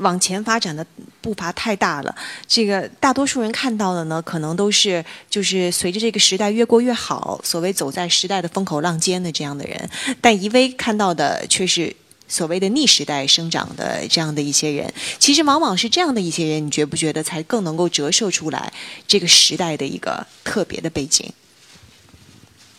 [0.01, 0.85] 往前发展的
[1.21, 2.15] 步伐太大了。
[2.47, 9.89] 这个大多数人看到的呢，可能都是就是随着这个时代越过越好，所谓走在时代的风口浪尖的这样的人，
[10.21, 11.95] 但一微看到的却是。
[12.31, 18.71] 所谓的逆时代生长的这样的一些人，其实往往是这样的一些人，你觉不觉得才更能够折射出来
[19.07, 21.27] 这个时代的一个特别的背景？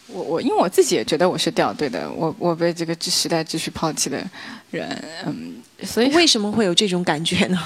[0.06, 4.24] 我我因为我自己也觉得我是掉队的，我我被这个时代秩序抛弃的
[4.70, 7.60] 人，嗯，所以为什么会有这种感觉呢？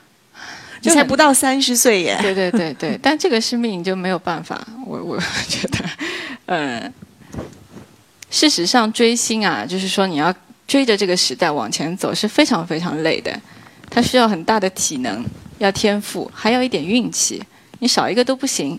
[0.82, 2.18] 你才不到三十岁耶！
[2.20, 4.66] 对对对对， 但这个是命，就没有办法。
[4.86, 5.18] 我我
[5.48, 5.78] 觉得，
[6.46, 6.92] 嗯，
[8.30, 10.34] 事实上追星啊，就是说你要。
[10.64, 13.38] 追着这个时代往前走是非常非常累的，
[13.90, 15.22] 它需要很大的体能，
[15.58, 17.42] 要天赋，还要一点运气。
[17.80, 18.78] 你少一个都不行，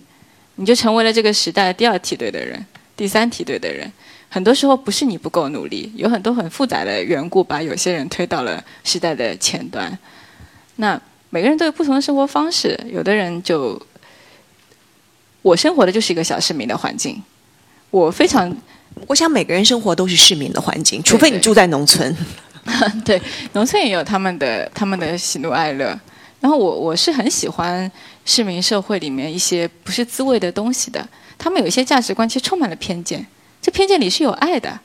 [0.56, 2.66] 你就成为了这个时代的第二梯队的人、
[2.98, 3.92] 第三梯队的人。
[4.34, 9.96] 很多时候不是你不够努力，有很多很复杂的缘故把有些人推到了时代的前端。
[10.78, 13.80] 那每个人都有不同的生活方式，有的人就
[15.44, 17.22] 我生活的就是一个小市民的环境，
[17.92, 18.52] 我非常。
[19.08, 22.16] 我想每个人生活都是市民的环境，除非你住在农村。
[23.06, 23.22] 对，
[23.54, 26.00] 农村也有他们的他们的喜怒哀乐。
[26.40, 27.92] 然后我我是很喜欢
[28.26, 31.08] 市民社会里面一些不是滋味的东西的。
[31.38, 33.26] 他们有一些价值观其实充满了偏见，
[33.64, 34.78] 这偏见里是有爱的。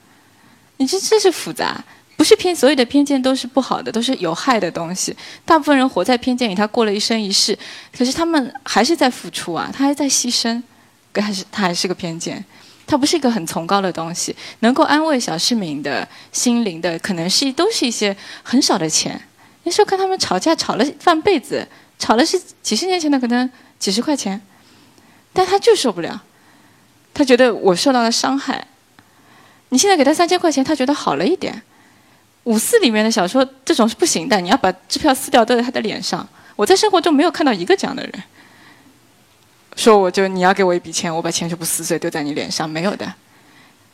[0.76, 1.84] 你这这是复杂，
[2.16, 5.14] 不是偏所有的偏见都是不好的，都是有害的东西。
[5.44, 7.58] 大部分人活在偏见里，他过了一生一世，
[7.92, 10.62] 可是他们还是在付出啊，他还在牺牲，
[11.12, 12.44] 还是他还是个偏见。
[12.86, 19.20] 它不是一个很崇高的东西，能够安慰小市民的心灵的，可能是都是一些很少的钱。
[19.64, 21.68] 那时候看他们吵架，吵了半辈子，
[21.98, 24.40] 吵了是几十年前的可能几十块钱，
[25.34, 26.22] 但他就受不了，
[27.18, 28.64] 他觉得我受到了伤害。
[29.70, 31.60] 你现在给他三千块钱，他觉得好了一点。
[32.44, 36.26] 五四里面的小说这种是不行的，你要把支票撕掉，丢在他的脸上。
[36.54, 38.12] 我在生活中没有看到一个这样的人。
[39.74, 43.12] 说我就你要给我一笔钱，我把钱全部撕碎丢在你脸上，没有的。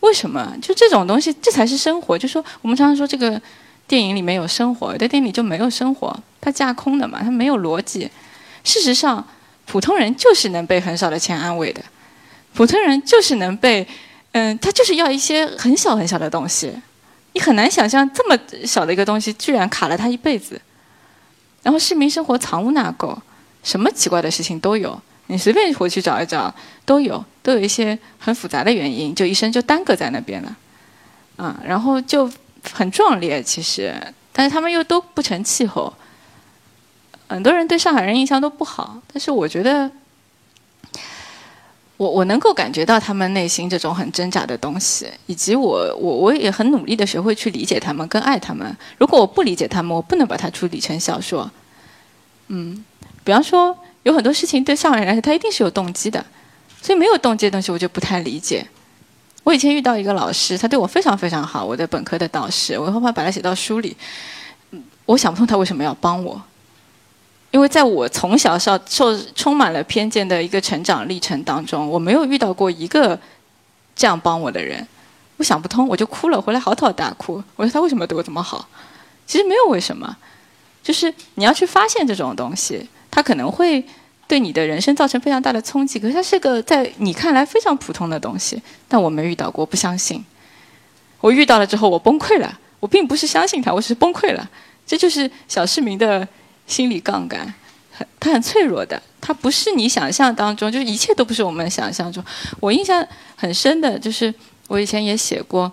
[0.01, 0.55] 为什么？
[0.61, 2.18] 就这种东西，这才是生活。
[2.18, 3.41] 就说我们常常说这个
[3.87, 8.11] 电影里面有生活，在电影里就没有生活，它架空的嘛，它没有逻辑。
[8.64, 9.27] 事实上，
[9.64, 11.83] 普通人就是能被很少的钱安慰的，
[12.55, 13.87] 普通人就是能被，
[14.33, 16.73] 嗯，他就是要一些很小很小的东西，
[17.33, 20.61] 你很难想象这么小的一个东西居然卡了他一辈子。
[21.63, 23.17] 然后市民生活藏污纳垢，
[23.63, 25.01] 什么奇怪的事情都有。
[25.29, 30.57] 你随便回去找一找，都有都有一些很复杂的原因，就一生就耽搁在那边了，
[31.37, 32.31] 啊，然后就
[32.75, 33.95] 很壮烈其实，
[34.33, 35.91] 但是他们又都不成气候，
[37.27, 39.91] 很多人对上海人印象都不好，但是我觉得，
[41.97, 48.77] 我我能够感觉到他们内心这种很挣扎的东西，以及我我我也很努力的学会去理解他们，更爱他们。
[48.99, 51.51] 如果我不理解他们，我不能把它处理成小说，
[52.49, 52.85] 嗯，
[53.23, 53.77] 比方说。
[54.05, 56.23] 有很多事情对上海人来说，他一定是有动机的，
[56.83, 58.63] 所以没有动机的东西我就不太理解。
[59.45, 63.97] 我以前遇到一个老师，他对我非常非常好，我的本科的导师，我后怕把他写到书里。
[65.07, 66.39] 我想不通他为什么要帮我，
[67.55, 73.17] 因为在我从小受受充满了偏见的一个成长历程当中，我没有遇到过一个
[73.95, 74.85] 这样帮我的人。
[75.37, 77.41] 我想不通，我就哭了，回来嚎啕大哭。
[77.55, 78.69] 我说他为什么对我这么好？
[79.25, 80.17] 其实没有为什么。
[80.83, 83.85] 就是你要去发现这种东西，它可能会
[84.27, 86.01] 对你的人生造成非常大的冲击。
[86.01, 90.25] 可是它是个在你看来非常普通的东西，但我没遇到过，不相信。
[91.21, 92.59] 我遇到了之后，我崩溃了。
[92.81, 94.51] 我并不是相信他，我是崩溃了。
[94.85, 96.27] 这就是小市民的
[96.67, 97.53] 心理杠杆，
[97.93, 102.25] 很它很脆弱的，它不是你想象当中，就是一切都不是我们想象中。
[102.61, 103.07] 我印象
[103.37, 104.33] 很深的就是，
[104.69, 105.71] 我以前也写过。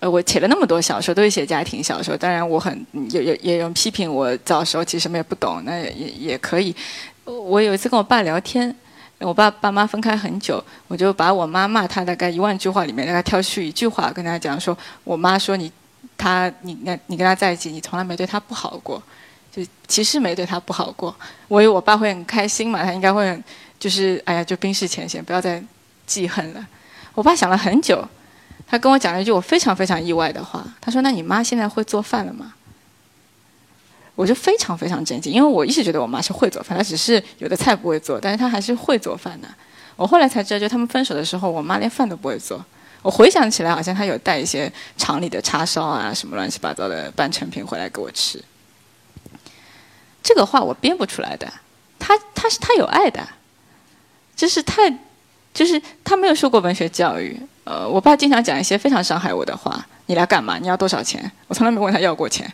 [0.00, 2.16] 呃，我写了那么多小说，都是写家庭小说。
[2.16, 6.74] 当然，我很也也也有批评我早时候其实什么也不懂，那也也可以。
[7.24, 8.74] 我有一次跟我爸聊天，
[9.20, 15.70] 我爸爸妈分开很久，我就把我妈骂他大概一万句话里面，大概挑出一句话跟他讲说：我妈说你，
[16.18, 19.00] 他你那你跟他在一起，你从来没对他不好过，
[19.54, 21.14] 就其实没对他不好过。
[21.48, 23.40] 我以为我爸会很开心嘛，他应该会
[23.78, 25.62] 就是哎呀，就冰释前嫌，不要再
[26.06, 26.66] 记恨了。
[27.14, 28.02] 我爸想了很久。
[28.64, 32.54] 他跟我讲了一句我非常非常意外的话，他说：“那你妈现在会做饭了吗？”
[34.16, 39.48] 我就非常非常震惊，因为我一直觉得我妈是会做饭，她只是有的菜不会做，但是她还是会做饭的。
[39.94, 42.64] 我后来才知道，就他们分手的时候，我妈连饭都不会做。
[43.02, 48.42] 我回想起来，好像她有带一些厂里的叉烧啊，什么乱七八糟的半成品回来给我吃。
[50.22, 51.52] 这个话我编不出来的，
[51.98, 53.26] 他他是他有爱的，
[54.36, 54.92] 就是太，
[55.52, 57.38] 就是他没有受过文学教育。
[57.64, 59.84] 呃，我爸经常讲一些非常伤害我的话。
[60.06, 60.58] 你来干嘛？
[60.58, 61.30] 你要多少钱？
[61.46, 62.52] 我从来没问他要过钱。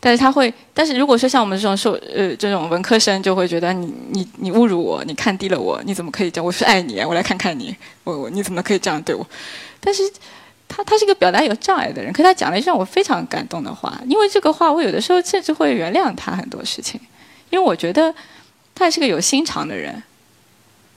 [0.00, 7.00] 但是他会，但是如果说像我们这种受呃这种文科生，就会觉得你你你侮辱我，你看低了我，你怎么可以这样我是爱你？
[7.00, 9.26] 我来看看你，我我你怎么可以这样对我？
[9.80, 10.02] 但是
[10.68, 13.98] 他他是个表达有障碍的人，可他讲了一句让我非常感动的话。
[14.06, 17.00] 因为这个话，我有的时候甚至会原谅他很多事情，
[17.50, 18.14] 因为我觉得
[18.74, 20.00] 他是个有心肠的人，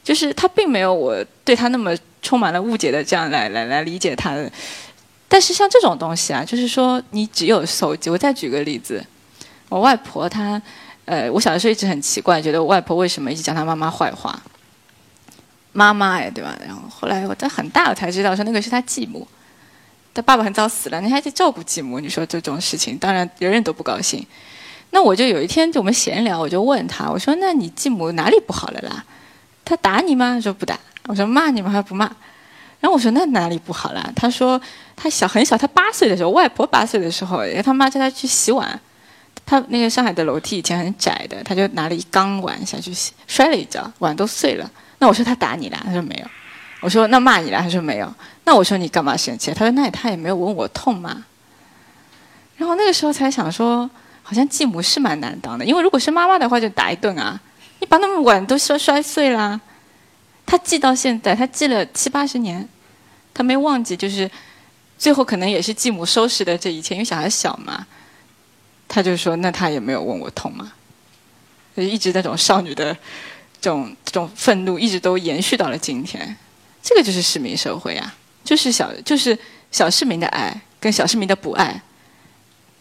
[0.03, 1.95] 就是他并没有我对他那么。
[2.23, 4.47] 充满了误解的这样来来来理解他的，
[5.27, 8.11] 但是像这种东西啊，就是说你只有手机。
[8.11, 9.03] 我再举个例子，
[9.69, 10.61] 我外婆她，
[11.05, 14.39] 呃，我小的时候一直很奇怪，觉得我外婆为什么一直讲她妈妈坏话。
[15.71, 16.55] 妈妈哎，对吧？
[16.63, 19.27] 然后后来我在很大我才知道，说那个是她继母，
[20.13, 24.25] 他爸爸很早死了，你还得照顾继母，你说这种事情，当然人人都不高兴。
[24.91, 29.03] 那我就有一天就我们闲聊，我就问他，我说那你继母哪里不好了啦？
[29.63, 30.39] 他打你吗？
[30.41, 30.77] 说不打。
[31.07, 32.05] 我说骂你吗还不骂，
[32.79, 34.11] 然后我说那哪里不好啦？
[34.15, 34.61] 他说
[34.95, 38.79] 他小很小，他八岁的时候，外婆八岁的时候，他妈叫他去洗碗，
[39.45, 44.69] 他那个上海的楼梯以前很窄的，他就拿了一缸碗下去洗，摔了一跤，碗都碎了。
[44.99, 45.81] 那我说他打你啦？
[45.83, 46.27] 他说没有。
[46.81, 47.61] 我说那骂你了？
[47.61, 48.13] 他说没有。
[48.43, 49.53] 那我说你干嘛生气？
[49.53, 51.25] 他说那他也没有问我痛吗？
[52.57, 53.89] 然后那个时候才想说，
[54.21, 57.39] 好像继母是蛮难当的，因为如果是妈妈的话就打一顿啊，
[57.79, 59.59] 你把那么碗都摔摔碎啦。
[60.45, 62.67] 他记到现在，他记了七八十年，
[63.33, 64.29] 他没忘记，就是
[64.97, 67.85] 最后可能也是继母收拾的这一切，因为小孩小嘛，
[68.87, 70.71] 他就说，那他也没有问我痛吗？
[71.77, 72.93] 就一直那种少女的
[73.61, 76.35] 这种这种愤怒，一直都延续到了今天。
[76.81, 79.37] 这个就是市民社会啊，就是小就是
[79.71, 81.81] 小市民的爱跟小市民的不爱。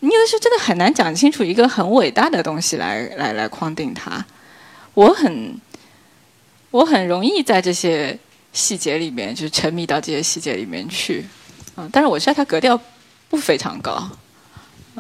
[0.01, 4.25] 你有的时候真的很难讲清楚一个很伟大的东西来来来框定它。
[4.95, 5.61] 我很。
[6.73, 8.17] 我很容易在这些
[8.53, 11.27] 细节里面，就沉迷到这些细节里面去，
[11.75, 11.89] 啊！
[11.91, 12.81] 但是我知道它格调
[13.29, 14.09] 不非常高，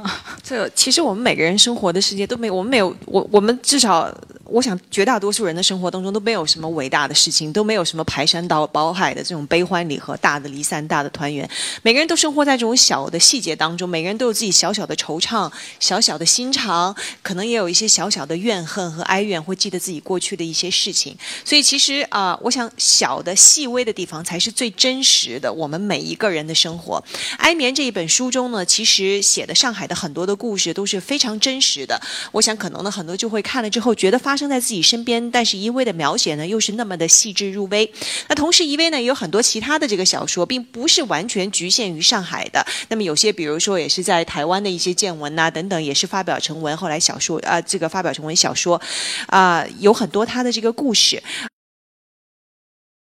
[0.42, 4.12] 这其实我们每个人生活的世界都没有，我们没有，我我们至少。
[4.52, 11.48] 我想，绝大多数人的生活当中都没有什么伟大的事情，都没有什么排山倒倒海的这种悲欢离合、大的离散、大的团圆。
[11.82, 15.48] 每个人都生活在这种小的细节当中，每个人都有自己小小的惆怅、
[15.78, 16.92] 小小的心肠，
[17.22, 21.16] 可能也有一些小小的怨恨和哀怨，会记得自己过去的一些事情。
[21.44, 25.52] 所以，其实啊，我想小的细微的地方才是最真实的。
[25.52, 27.00] 我们每一个人的生活，
[27.36, 32.00] 《哀眠》这一本书中呢，其实写的上海很多的故事都是非常真实的。
[32.32, 34.36] 我想，可能呢，很多就会看了之后觉得发。
[34.40, 37.92] 生在自己身边，但是一薇的描写呢，又是那么的细致入微。
[38.28, 42.64] 那同时，一薇呢也有很多其他的这个小说，并不是完全局限于上海的。
[42.88, 48.80] 那么有些，比如说也是在台湾的一些见闻呐等等，也是发表成文，后来小说啊，这个发表成文小说
[49.26, 51.22] 啊，有很多他的这个故事